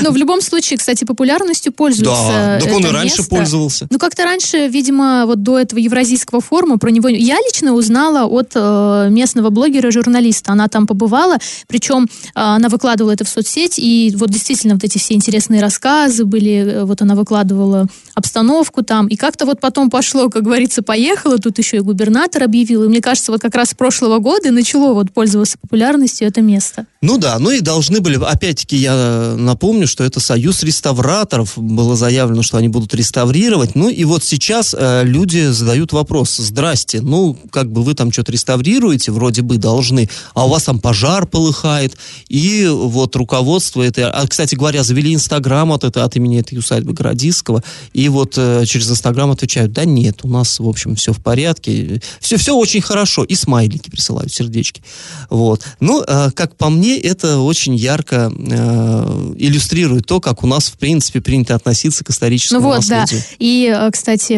Но 0.01 0.11
в 0.11 0.17
любом 0.17 0.41
случае, 0.41 0.77
кстати, 0.77 1.03
популярностью 1.03 1.71
пользуется 1.71 2.59
Да, 2.59 2.59
так 2.59 2.73
он 2.73 2.85
и 2.85 2.89
раньше 2.89 3.17
место. 3.19 3.35
пользовался. 3.35 3.87
Ну, 3.89 3.99
как-то 3.99 4.23
раньше, 4.23 4.67
видимо, 4.67 5.25
вот 5.25 5.43
до 5.43 5.59
этого 5.59 5.79
Евразийского 5.79 6.41
форума 6.41 6.77
про 6.77 6.89
него... 6.89 7.07
Я 7.07 7.37
лично 7.45 7.73
узнала 7.73 8.25
от 8.25 8.51
э, 8.55 9.07
местного 9.09 9.49
блогера-журналиста. 9.49 10.51
Она 10.51 10.67
там 10.67 10.87
побывала, 10.87 11.37
причем 11.67 12.03
э, 12.03 12.07
она 12.33 12.69
выкладывала 12.69 13.11
это 13.11 13.23
в 13.23 13.29
соцсеть, 13.29 13.77
и 13.77 14.13
вот 14.15 14.29
действительно 14.29 14.73
вот 14.73 14.83
эти 14.83 14.97
все 14.97 15.13
интересные 15.13 15.61
рассказы 15.61 16.25
были, 16.25 16.51
э, 16.51 16.83
вот 16.83 17.01
она 17.01 17.15
выкладывала 17.15 17.87
обстановку 18.15 18.83
там, 18.83 19.07
и 19.07 19.15
как-то 19.15 19.45
вот 19.45 19.59
потом 19.59 19.89
пошло, 19.89 20.29
как 20.29 20.43
говорится, 20.43 20.81
поехало, 20.81 21.37
тут 21.37 21.57
еще 21.57 21.77
и 21.77 21.81
губернатор 21.81 22.43
объявил, 22.43 22.83
и 22.83 22.87
мне 22.87 23.01
кажется, 23.01 23.31
вот 23.31 23.41
как 23.41 23.55
раз 23.55 23.69
с 23.69 23.73
прошлого 23.73 24.19
года 24.19 24.51
начало 24.51 24.93
вот 24.93 25.11
пользоваться 25.11 25.57
популярностью 25.59 26.27
это 26.27 26.41
место. 26.41 26.85
Ну 27.01 27.17
да, 27.17 27.37
ну 27.39 27.51
и 27.51 27.61
должны 27.61 27.99
были, 27.99 28.17
опять-таки, 28.23 28.77
я 28.77 29.35
напомню, 29.37 29.66
напомню, 29.67 29.85
что 29.85 30.05
это 30.05 30.21
союз 30.21 30.63
реставраторов. 30.63 31.57
Было 31.57 31.97
заявлено, 31.97 32.41
что 32.41 32.55
они 32.55 32.69
будут 32.69 32.93
реставрировать. 32.93 33.75
Ну 33.75 33.89
и 33.89 34.05
вот 34.05 34.23
сейчас 34.23 34.73
э, 34.77 35.03
люди 35.03 35.47
задают 35.51 35.91
вопрос. 35.91 36.37
Здрасте, 36.37 37.01
ну 37.01 37.37
как 37.51 37.69
бы 37.69 37.83
вы 37.83 37.93
там 37.93 38.13
что-то 38.13 38.31
реставрируете, 38.31 39.11
вроде 39.11 39.41
бы 39.41 39.57
должны, 39.57 40.09
а 40.33 40.45
у 40.45 40.49
вас 40.49 40.63
там 40.63 40.79
пожар 40.79 41.27
полыхает. 41.27 41.97
И 42.29 42.65
вот 42.71 43.13
руководство 43.17 43.81
это... 43.81 44.09
А, 44.09 44.25
кстати 44.25 44.55
говоря, 44.55 44.83
завели 44.83 45.13
Инстаграм 45.13 45.69
от, 45.73 45.83
это, 45.83 46.05
от 46.05 46.15
имени 46.15 46.39
этой 46.39 46.57
усадьбы 46.57 46.93
Городисского. 46.93 47.61
И 47.91 48.07
вот 48.07 48.35
э, 48.37 48.63
через 48.65 48.89
Инстаграм 48.89 49.29
отвечают, 49.31 49.73
да 49.73 49.83
нет, 49.83 50.21
у 50.23 50.29
нас, 50.29 50.61
в 50.61 50.67
общем, 50.69 50.95
все 50.95 51.11
в 51.11 51.21
порядке. 51.21 52.01
Все, 52.21 52.37
все 52.37 52.55
очень 52.55 52.81
хорошо. 52.81 53.25
И 53.25 53.35
смайлики 53.35 53.89
присылают, 53.89 54.31
сердечки. 54.31 54.81
Вот. 55.29 55.63
Ну, 55.81 56.05
э, 56.07 56.31
как 56.33 56.55
по 56.55 56.69
мне, 56.69 56.97
это 56.97 57.39
очень 57.39 57.75
ярко 57.75 58.31
э, 58.33 59.33
иллюстрирует 59.37 59.56
то, 60.05 60.19
как 60.19 60.43
у 60.43 60.47
нас, 60.47 60.67
в 60.67 60.77
принципе, 60.77 61.21
принято 61.21 61.55
относиться 61.55 62.03
к 62.03 62.09
историческому 62.09 62.61
ну 62.61 62.67
вот, 62.67 62.75
наследию. 62.77 63.21
Да. 63.21 63.35
И, 63.39 63.73
э, 63.75 63.91
кстати, 63.91 64.33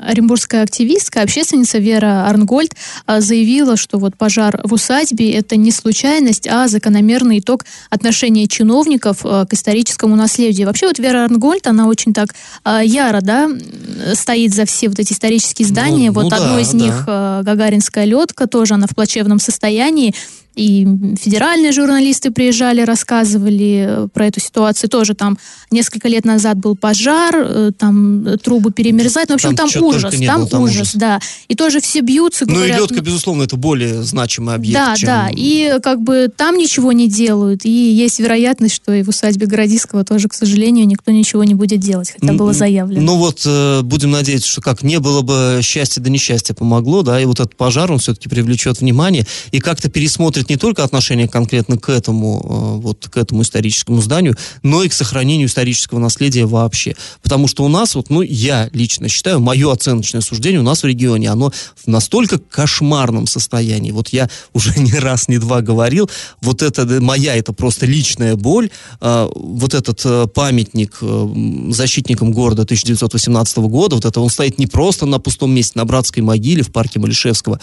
оренбургская 0.00 0.62
активистка, 0.62 1.22
общественница 1.22 1.78
Вера 1.78 2.26
Арнгольд 2.28 2.74
э, 3.06 3.20
заявила, 3.20 3.76
что 3.76 3.98
вот 3.98 4.16
пожар 4.16 4.60
в 4.64 4.72
усадьбе 4.72 5.32
это 5.32 5.56
не 5.56 5.70
случайность, 5.70 6.46
а 6.46 6.68
закономерный 6.68 7.38
итог 7.38 7.64
отношения 7.90 8.46
чиновников 8.46 9.24
э, 9.24 9.46
к 9.48 9.54
историческому 9.54 10.16
наследию. 10.16 10.66
Вообще 10.66 10.86
вот 10.86 10.98
Вера 10.98 11.24
Арнгольд, 11.24 11.66
она 11.66 11.88
очень 11.88 12.12
так 12.12 12.34
яро, 12.64 13.20
да, 13.20 13.48
стоит 14.14 14.54
за 14.54 14.64
все 14.64 14.88
вот 14.88 14.98
эти 14.98 15.12
исторические 15.12 15.66
здания. 15.66 16.08
Ну, 16.08 16.14
вот 16.14 16.30
ну, 16.30 16.36
одно 16.36 16.54
да, 16.56 16.60
из 16.60 16.70
да. 16.70 16.78
них 16.78 17.04
Гагаринская 17.06 18.04
ледка, 18.04 18.46
тоже 18.46 18.74
она 18.74 18.86
в 18.86 18.94
плачевном 18.94 19.38
состоянии 19.38 20.14
и 20.56 20.86
федеральные 21.20 21.70
журналисты 21.72 22.30
приезжали, 22.30 22.80
рассказывали 22.80 23.86
э, 23.86 24.08
про 24.12 24.26
эту 24.26 24.40
ситуацию. 24.40 24.88
Тоже 24.88 25.14
там 25.14 25.38
несколько 25.70 26.08
лет 26.08 26.24
назад 26.24 26.56
был 26.56 26.74
пожар, 26.76 27.34
э, 27.36 27.70
там 27.78 28.26
трубы 28.42 28.72
перемерзают. 28.72 29.28
Ну, 29.28 29.34
в 29.34 29.36
общем, 29.36 29.54
там, 29.54 29.68
там 29.68 29.82
ужас, 29.82 30.14
там, 30.14 30.40
было, 30.40 30.48
там 30.48 30.62
ужас, 30.62 30.76
ужас, 30.76 30.90
да. 30.94 31.20
И 31.48 31.54
тоже 31.54 31.80
все 31.80 32.00
бьются, 32.00 32.46
говорят... 32.46 32.68
Ну 32.68 32.74
и 32.74 32.80
ледка, 32.80 33.02
безусловно, 33.02 33.42
это 33.42 33.56
более 33.56 34.02
значимый 34.02 34.54
объект, 34.54 34.78
Да, 34.78 34.96
чем... 34.96 35.06
да, 35.06 35.28
и 35.30 35.78
как 35.82 36.00
бы 36.00 36.30
там 36.34 36.56
ничего 36.56 36.92
не 36.92 37.08
делают. 37.08 37.66
И 37.66 37.70
есть 37.70 38.18
вероятность, 38.18 38.74
что 38.74 38.94
и 38.94 39.02
в 39.02 39.08
усадьбе 39.08 39.46
Городиского 39.46 40.04
тоже, 40.04 40.28
к 40.28 40.34
сожалению, 40.34 40.86
никто 40.86 41.12
ничего 41.12 41.44
не 41.44 41.54
будет 41.54 41.80
делать, 41.80 42.14
хотя 42.18 42.32
было 42.32 42.54
заявлено. 42.54 43.02
Ну 43.02 43.18
вот, 43.18 43.42
э, 43.44 43.82
будем 43.82 44.10
надеяться, 44.10 44.48
что 44.48 44.62
как 44.62 44.82
не 44.82 45.00
было 45.00 45.20
бы 45.20 45.60
счастья, 45.62 46.00
да 46.00 46.08
несчастья 46.08 46.54
помогло, 46.54 47.02
да, 47.02 47.20
и 47.20 47.26
вот 47.26 47.40
этот 47.40 47.56
пожар, 47.56 47.92
он 47.92 47.98
все-таки 47.98 48.30
привлечет 48.30 48.80
внимание 48.80 49.26
и 49.50 49.60
как-то 49.60 49.90
пересмотрит 49.90 50.45
не 50.48 50.56
только 50.56 50.84
отношение 50.84 51.28
конкретно 51.28 51.78
к 51.78 51.88
этому, 51.88 52.40
э, 52.44 52.80
вот 52.82 53.08
к 53.08 53.16
этому 53.16 53.42
историческому 53.42 54.00
зданию, 54.00 54.36
но 54.62 54.82
и 54.82 54.88
к 54.88 54.92
сохранению 54.92 55.48
исторического 55.48 55.98
наследия 55.98 56.46
вообще. 56.46 56.96
Потому 57.22 57.48
что 57.48 57.64
у 57.64 57.68
нас, 57.68 57.94
вот, 57.94 58.10
ну, 58.10 58.22
я 58.22 58.68
лично 58.72 59.08
считаю, 59.08 59.40
мое 59.40 59.72
оценочное 59.72 60.20
суждение 60.20 60.60
у 60.60 60.64
нас 60.64 60.82
в 60.82 60.86
регионе, 60.86 61.30
оно 61.30 61.52
в 61.76 61.86
настолько 61.86 62.38
кошмарном 62.38 63.26
состоянии. 63.26 63.90
Вот 63.90 64.08
я 64.08 64.28
уже 64.52 64.74
не 64.78 64.94
раз, 64.94 65.28
не 65.28 65.38
два 65.38 65.60
говорил, 65.60 66.10
вот 66.40 66.62
это 66.62 66.86
моя, 67.00 67.36
это 67.36 67.52
просто 67.52 67.86
личная 67.86 68.36
боль. 68.36 68.70
Э, 69.00 69.28
вот 69.34 69.74
этот 69.74 70.00
э, 70.04 70.26
памятник 70.26 70.98
защитникам 71.70 72.32
города 72.32 72.62
1918 72.62 73.58
года, 73.58 73.96
вот 73.96 74.04
это 74.04 74.20
он 74.20 74.30
стоит 74.30 74.58
не 74.58 74.66
просто 74.66 75.06
на 75.06 75.18
пустом 75.18 75.52
месте, 75.52 75.72
на 75.78 75.84
братской 75.84 76.22
могиле 76.22 76.62
в 76.62 76.72
парке 76.72 77.00
Малишевского, 77.00 77.60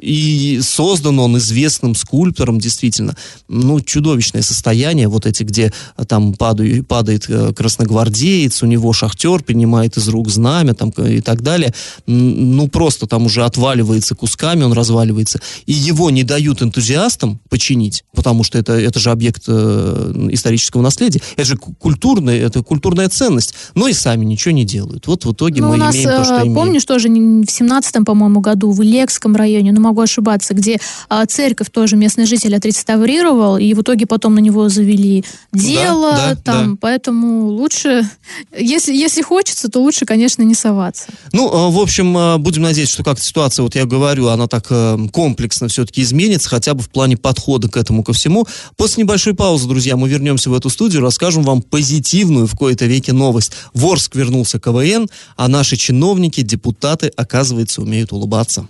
и 0.00 0.60
создан 0.62 1.18
он 1.18 1.38
известным 1.38 1.94
котором 2.10 2.58
действительно, 2.58 3.16
ну, 3.48 3.80
чудовищное 3.80 4.42
состояние, 4.42 5.08
вот 5.08 5.26
эти, 5.26 5.42
где 5.42 5.72
э, 5.96 6.04
там 6.04 6.34
падаю, 6.34 6.84
падает 6.84 7.26
э, 7.28 7.52
красногвардеец, 7.52 8.62
у 8.62 8.66
него 8.66 8.92
шахтер 8.92 9.42
принимает 9.42 9.96
из 9.96 10.08
рук 10.08 10.28
знамя 10.28 10.74
там, 10.74 10.90
и 10.90 11.20
так 11.20 11.42
далее, 11.42 11.74
ну, 12.06 12.68
просто 12.68 13.06
там 13.06 13.26
уже 13.26 13.44
отваливается 13.44 14.14
кусками, 14.14 14.62
он 14.64 14.72
разваливается, 14.72 15.40
и 15.66 15.72
его 15.72 16.10
не 16.10 16.24
дают 16.24 16.62
энтузиастам 16.62 17.40
починить, 17.48 18.04
потому 18.14 18.44
что 18.44 18.58
это, 18.58 18.72
это 18.72 18.98
же 18.98 19.10
объект 19.10 19.44
э, 19.46 20.28
исторического 20.32 20.82
наследия, 20.82 21.20
это 21.36 21.46
же 21.46 21.56
культурная, 21.56 22.38
это 22.38 22.62
культурная 22.62 23.08
ценность, 23.08 23.54
но 23.74 23.88
и 23.88 23.92
сами 23.92 24.24
ничего 24.24 24.52
не 24.52 24.64
делают. 24.64 25.06
Вот 25.06 25.24
в 25.24 25.32
итоге 25.32 25.60
ну, 25.60 25.68
мы 25.68 25.76
нас, 25.76 25.94
имеем 25.94 26.10
то, 26.10 26.24
что 26.24 26.40
имеем. 26.40 26.54
Помнишь, 26.54 26.84
тоже 26.84 27.08
в 27.08 27.12
17-м, 27.12 28.04
по-моему, 28.04 28.40
году 28.40 28.70
в 28.70 28.82
Илекском 28.82 29.36
районе, 29.36 29.72
ну, 29.72 29.80
могу 29.80 30.00
ошибаться, 30.00 30.54
где 30.54 30.78
а, 31.08 31.26
церковь 31.26 31.70
тоже 31.70 31.96
местная 31.98 32.26
житель 32.26 32.56
отреставрировал, 32.56 33.58
и 33.58 33.74
в 33.74 33.82
итоге 33.82 34.06
потом 34.06 34.34
на 34.34 34.38
него 34.38 34.68
завели 34.68 35.24
дело, 35.52 36.12
да, 36.12 36.34
да, 36.34 36.36
там, 36.36 36.70
да. 36.72 36.78
поэтому 36.80 37.48
лучше, 37.48 38.08
если, 38.56 38.94
если 38.94 39.22
хочется, 39.22 39.68
то 39.68 39.80
лучше, 39.80 40.06
конечно, 40.06 40.42
не 40.42 40.54
соваться. 40.54 41.06
Ну, 41.32 41.48
э, 41.48 41.72
в 41.72 41.78
общем, 41.78 42.16
э, 42.16 42.38
будем 42.38 42.62
надеяться, 42.62 42.94
что 42.94 43.04
как-то 43.04 43.22
ситуация, 43.22 43.62
вот 43.62 43.74
я 43.74 43.84
говорю, 43.84 44.28
она 44.28 44.46
так 44.46 44.66
э, 44.70 44.98
комплексно 45.12 45.68
все-таки 45.68 46.02
изменится, 46.02 46.48
хотя 46.48 46.74
бы 46.74 46.82
в 46.82 46.90
плане 46.90 47.16
подхода 47.16 47.68
к 47.68 47.76
этому 47.76 48.02
ко 48.02 48.12
всему. 48.12 48.46
После 48.76 49.02
небольшой 49.02 49.34
паузы, 49.34 49.68
друзья, 49.68 49.96
мы 49.96 50.08
вернемся 50.08 50.50
в 50.50 50.54
эту 50.54 50.70
студию, 50.70 51.02
расскажем 51.02 51.42
вам 51.42 51.62
позитивную 51.62 52.46
в 52.46 52.56
кои-то 52.56 52.86
веке 52.86 53.12
новость. 53.12 53.52
В 53.74 53.86
Орск 53.86 54.14
вернулся 54.14 54.58
КВН, 54.58 55.08
а 55.36 55.48
наши 55.48 55.76
чиновники, 55.76 56.40
депутаты, 56.40 57.12
оказывается, 57.16 57.82
умеют 57.82 58.12
улыбаться. 58.12 58.66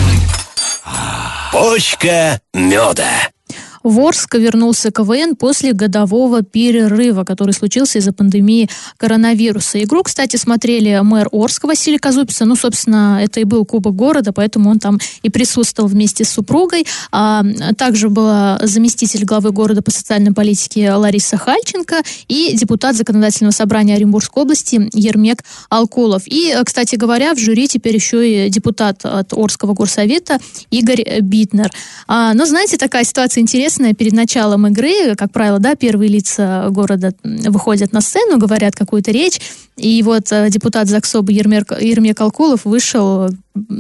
Почка 1.52 2.40
меда. 2.52 3.30
В 3.82 4.00
Орск 4.00 4.34
вернулся 4.34 4.90
КВН 4.90 5.36
после 5.36 5.72
годового 5.72 6.42
перерыва, 6.42 7.24
который 7.24 7.52
случился 7.52 7.98
из-за 7.98 8.12
пандемии 8.12 8.68
коронавируса. 8.96 9.82
Игру, 9.82 10.02
кстати, 10.02 10.36
смотрели 10.36 11.00
мэр 11.02 11.28
Орска 11.32 11.66
Василий 11.66 11.98
Казупица. 11.98 12.44
Ну, 12.44 12.56
собственно, 12.56 13.20
это 13.22 13.40
и 13.40 13.44
был 13.44 13.64
Кубок 13.64 13.94
города, 13.94 14.32
поэтому 14.32 14.70
он 14.70 14.78
там 14.78 14.98
и 15.22 15.30
присутствовал 15.30 15.88
вместе 15.88 16.24
с 16.24 16.30
супругой. 16.30 16.86
А, 17.12 17.44
также 17.76 18.08
была 18.08 18.58
заместитель 18.62 19.24
главы 19.24 19.52
города 19.52 19.82
по 19.82 19.90
социальной 19.90 20.32
политике 20.32 20.92
Лариса 20.92 21.36
Хальченко 21.36 22.02
и 22.28 22.56
депутат 22.56 22.96
законодательного 22.96 23.52
собрания 23.52 23.94
Оренбургской 23.94 24.42
области 24.42 24.88
Ермек 24.92 25.42
Алкулов. 25.68 26.22
И, 26.26 26.54
кстати 26.64 26.96
говоря, 26.96 27.34
в 27.34 27.38
жюри 27.38 27.68
теперь 27.68 27.94
еще 27.94 28.46
и 28.46 28.50
депутат 28.50 29.04
от 29.04 29.32
Орского 29.32 29.74
горсовета 29.74 30.38
Игорь 30.70 31.20
Битнер. 31.20 31.70
А, 32.06 32.34
но, 32.34 32.46
знаете, 32.46 32.76
такая 32.76 33.04
ситуация 33.04 33.42
интересная 33.42 33.67
интересное, 33.68 33.92
перед 33.92 34.12
началом 34.14 34.66
игры, 34.68 35.14
как 35.14 35.30
правило, 35.30 35.58
да, 35.58 35.74
первые 35.74 36.08
лица 36.08 36.68
города 36.70 37.12
выходят 37.22 37.92
на 37.92 38.00
сцену, 38.00 38.38
говорят 38.38 38.74
какую-то 38.74 39.10
речь, 39.10 39.40
и 39.78 40.02
вот 40.02 40.32
э, 40.32 40.48
депутат 40.50 40.88
ЗАГСОБа 40.88 41.30
Ермек, 41.30 42.20
Алкулов 42.20 42.64
вышел, 42.64 43.28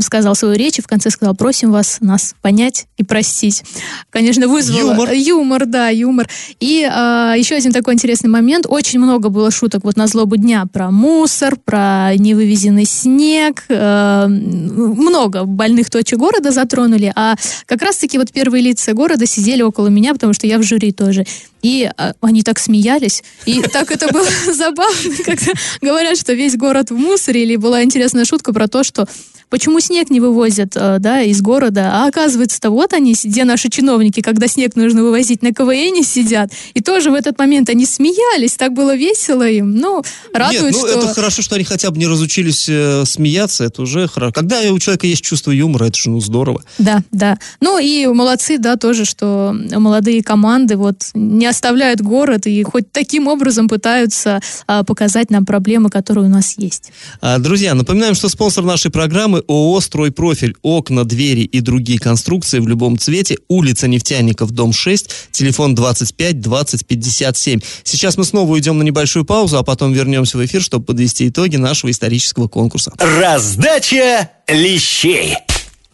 сказал 0.00 0.34
свою 0.34 0.54
речь 0.54 0.78
и 0.78 0.82
в 0.82 0.86
конце 0.86 1.10
сказал, 1.10 1.34
просим 1.34 1.72
вас 1.72 1.98
нас 2.00 2.34
понять 2.40 2.86
и 2.96 3.04
простить. 3.04 3.64
Конечно, 4.10 4.46
вызвало... 4.46 4.92
Юмор. 4.92 5.12
Юмор, 5.12 5.66
да, 5.66 5.88
юмор. 5.88 6.28
И 6.60 6.82
э, 6.82 7.34
еще 7.36 7.56
один 7.56 7.72
такой 7.72 7.94
интересный 7.94 8.30
момент. 8.30 8.66
Очень 8.68 9.00
много 9.00 9.28
было 9.28 9.50
шуток 9.50 9.84
вот 9.84 9.96
на 9.96 10.06
злобу 10.06 10.36
дня 10.36 10.66
про 10.72 10.90
мусор, 10.90 11.56
про 11.56 12.14
невывезенный 12.16 12.84
снег. 12.84 13.64
Э, 13.68 14.26
много 14.28 15.44
больных 15.44 15.90
точек 15.90 16.18
города 16.18 16.52
затронули. 16.52 17.12
А 17.16 17.34
как 17.66 17.82
раз-таки 17.82 18.18
вот 18.18 18.30
первые 18.30 18.62
лица 18.62 18.92
города 18.92 19.26
сидели 19.26 19.62
около 19.62 19.77
меня, 19.86 20.12
потому 20.12 20.32
что 20.32 20.48
я 20.48 20.58
в 20.58 20.62
жюри 20.64 20.90
тоже. 20.90 21.24
И 21.62 21.90
а, 21.96 22.14
они 22.20 22.42
так 22.42 22.58
смеялись, 22.58 23.22
и 23.46 23.60
так 23.62 23.90
это 23.90 24.12
было 24.12 24.26
забавно, 24.52 25.14
когда 25.24 25.52
говорят, 25.80 26.18
что 26.18 26.32
весь 26.32 26.56
город 26.56 26.90
в 26.90 26.94
мусоре, 26.94 27.42
или 27.42 27.56
была 27.56 27.82
интересная 27.82 28.24
шутка 28.24 28.52
про 28.52 28.68
то, 28.68 28.84
что 28.84 29.06
почему 29.50 29.80
снег 29.80 30.10
не 30.10 30.20
вывозят 30.20 30.72
э, 30.76 30.98
да, 31.00 31.22
из 31.22 31.40
города, 31.40 31.90
а 31.92 32.08
оказывается-то 32.08 32.70
вот 32.70 32.92
они, 32.92 33.14
где 33.22 33.44
наши 33.44 33.68
чиновники, 33.68 34.20
когда 34.20 34.46
снег 34.46 34.76
нужно 34.76 35.02
вывозить, 35.02 35.42
на 35.42 35.52
КВН 35.52 36.04
сидят, 36.04 36.52
и 36.74 36.80
тоже 36.80 37.10
в 37.10 37.14
этот 37.14 37.38
момент 37.38 37.68
они 37.70 37.86
смеялись, 37.86 38.56
так 38.56 38.72
было 38.72 38.94
весело 38.94 39.48
им, 39.48 39.76
ну, 39.76 40.02
радует, 40.32 40.62
Нет, 40.62 40.72
ну, 40.72 40.78
что... 40.78 40.98
это 40.98 41.08
хорошо, 41.08 41.42
что 41.42 41.54
они 41.54 41.64
хотя 41.64 41.90
бы 41.90 41.98
не 41.98 42.06
разучились 42.06 42.66
э, 42.68 43.04
смеяться, 43.06 43.64
это 43.64 43.82
уже 43.82 44.06
хорошо. 44.08 44.32
Когда 44.32 44.60
у 44.70 44.78
человека 44.78 45.06
есть 45.06 45.22
чувство 45.22 45.50
юмора, 45.50 45.86
это 45.86 45.98
же, 45.98 46.10
ну, 46.10 46.20
здорово. 46.20 46.62
Да, 46.78 47.02
да. 47.10 47.38
Ну, 47.60 47.78
и 47.78 48.06
молодцы, 48.06 48.58
да, 48.58 48.76
тоже, 48.76 49.04
что 49.04 49.54
молодые 49.54 50.22
команды 50.22 50.76
вот 50.76 51.10
не 51.14 51.46
оставляют 51.48 52.00
город 52.00 52.46
и 52.46 52.62
хоть 52.62 52.92
таким 52.92 53.26
образом 53.28 53.68
пытаются 53.68 54.40
а, 54.66 54.84
показать 54.84 55.30
нам 55.30 55.46
проблемы, 55.46 55.90
которые 55.90 56.26
у 56.26 56.28
нас 56.28 56.54
есть. 56.58 56.92
А, 57.20 57.38
друзья, 57.38 57.74
напоминаем, 57.74 58.14
что 58.14 58.28
спонсор 58.28 58.64
нашей 58.64 58.90
программы 58.90 59.42
ООО 59.48 59.80
«Стройпрофиль». 59.80 60.56
Окна, 60.62 61.04
двери 61.04 61.42
и 61.42 61.60
другие 61.60 61.98
конструкции 61.98 62.58
в 62.58 62.68
любом 62.68 62.98
цвете. 62.98 63.38
Улица 63.48 63.88
Нефтяников, 63.88 64.50
дом 64.50 64.72
6, 64.72 65.10
телефон 65.32 65.74
25 65.74 66.40
20 66.40 66.86
57. 66.86 67.60
Сейчас 67.84 68.16
мы 68.16 68.24
снова 68.24 68.52
уйдем 68.52 68.78
на 68.78 68.82
небольшую 68.82 69.24
паузу, 69.24 69.58
а 69.58 69.62
потом 69.62 69.92
вернемся 69.92 70.38
в 70.38 70.44
эфир, 70.44 70.62
чтобы 70.62 70.84
подвести 70.84 71.28
итоги 71.28 71.56
нашего 71.56 71.90
исторического 71.90 72.48
конкурса. 72.48 72.92
Раздача 72.98 74.30
лещей. 74.48 75.34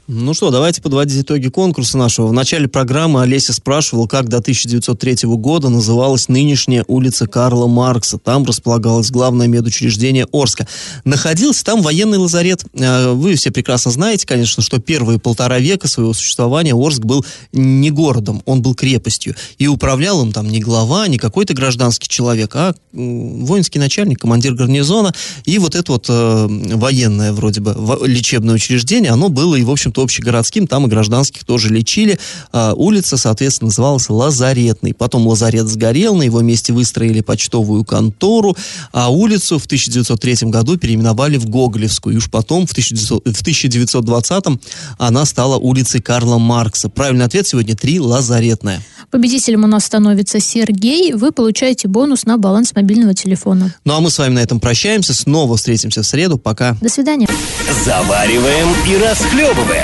Ну 0.06 0.34
что, 0.34 0.50
давайте 0.50 0.82
подводить 0.82 1.22
итоги 1.22 1.48
конкурса 1.48 1.96
нашего. 1.96 2.26
В 2.26 2.32
начале 2.34 2.68
программы 2.68 3.22
Олеся 3.22 3.54
спрашивала, 3.54 4.06
как 4.06 4.28
до 4.28 4.36
1903 4.36 5.20
года 5.22 5.70
называлась 5.70 6.28
нынешняя 6.28 6.84
улица 6.88 7.26
Карла 7.26 7.68
Маркса. 7.68 8.18
Там 8.18 8.44
располагалось 8.44 9.10
главное 9.10 9.46
медучреждение 9.46 10.26
Орска. 10.30 10.68
Находился 11.04 11.64
там 11.64 11.80
военный 11.80 12.18
лазарет. 12.18 12.66
Э, 12.74 13.12
вы 13.12 13.34
все 13.36 13.50
прекрасно 13.50 13.92
знаете, 13.92 14.26
конечно, 14.26 14.62
что 14.62 14.78
первые 14.78 15.18
полтора 15.18 15.58
века 15.58 15.88
своего 15.88 16.12
существования 16.12 16.74
Орск 16.74 17.00
был 17.00 17.24
не 17.52 17.90
городом, 17.90 18.42
он 18.44 18.60
был 18.60 18.74
крепостью. 18.74 19.34
И 19.56 19.68
управлял 19.68 20.22
им 20.22 20.32
там 20.32 20.50
не 20.50 20.60
глава, 20.60 21.08
не 21.08 21.16
какой-то 21.16 21.54
гражданский 21.54 22.08
человек, 22.08 22.54
а 22.56 22.74
воинский 22.92 23.78
начальник, 23.78 24.20
командир 24.20 24.52
гарнизона. 24.52 25.14
И 25.46 25.58
вот 25.58 25.74
это 25.74 25.92
вот 25.92 26.06
э, 26.10 26.46
военное 26.74 27.32
вроде 27.32 27.62
бы 27.62 27.74
лечебное 28.04 28.56
учреждение, 28.56 29.10
оно 29.10 29.30
было 29.30 29.54
и, 29.54 29.62
в 29.62 29.70
общем 29.70 29.93
общем-то, 30.02 30.02
общегородским, 30.02 30.66
там 30.66 30.86
и 30.86 30.88
гражданских 30.88 31.44
тоже 31.44 31.68
лечили. 31.68 32.18
А, 32.52 32.74
улица, 32.74 33.16
соответственно, 33.16 33.68
называлась 33.68 34.08
Лазаретной. 34.08 34.94
Потом 34.94 35.26
лазарет 35.26 35.66
сгорел, 35.66 36.14
на 36.16 36.22
его 36.22 36.40
месте 36.40 36.72
выстроили 36.72 37.20
почтовую 37.20 37.84
контору, 37.84 38.56
а 38.92 39.10
улицу 39.10 39.58
в 39.58 39.66
1903 39.66 40.50
году 40.50 40.76
переименовали 40.76 41.36
в 41.36 41.46
Гоголевскую. 41.48 42.14
И 42.14 42.18
уж 42.18 42.30
потом, 42.30 42.66
в, 42.66 42.72
1900, 42.72 43.24
в 43.24 43.42
1920-м, 43.42 44.60
она 44.98 45.24
стала 45.24 45.56
улицей 45.56 46.00
Карла 46.00 46.38
Маркса. 46.38 46.88
Правильный 46.88 47.24
ответ 47.24 47.46
сегодня 47.46 47.76
три 47.76 48.00
Лазаретная. 48.00 48.82
Победителем 49.10 49.64
у 49.64 49.66
нас 49.66 49.84
становится 49.84 50.40
Сергей. 50.40 51.12
Вы 51.12 51.32
получаете 51.32 51.88
бонус 51.88 52.24
на 52.24 52.38
баланс 52.38 52.74
мобильного 52.74 53.14
телефона. 53.14 53.74
Ну 53.84 53.94
а 53.94 54.00
мы 54.00 54.10
с 54.10 54.18
вами 54.18 54.34
на 54.34 54.38
этом 54.40 54.60
прощаемся. 54.60 55.14
Снова 55.14 55.56
встретимся 55.56 56.02
в 56.02 56.06
среду. 56.06 56.38
Пока. 56.38 56.76
До 56.80 56.88
свидания. 56.88 57.28
Завариваем 57.84 58.68
и 58.88 58.96
расхлебываем 58.96 59.83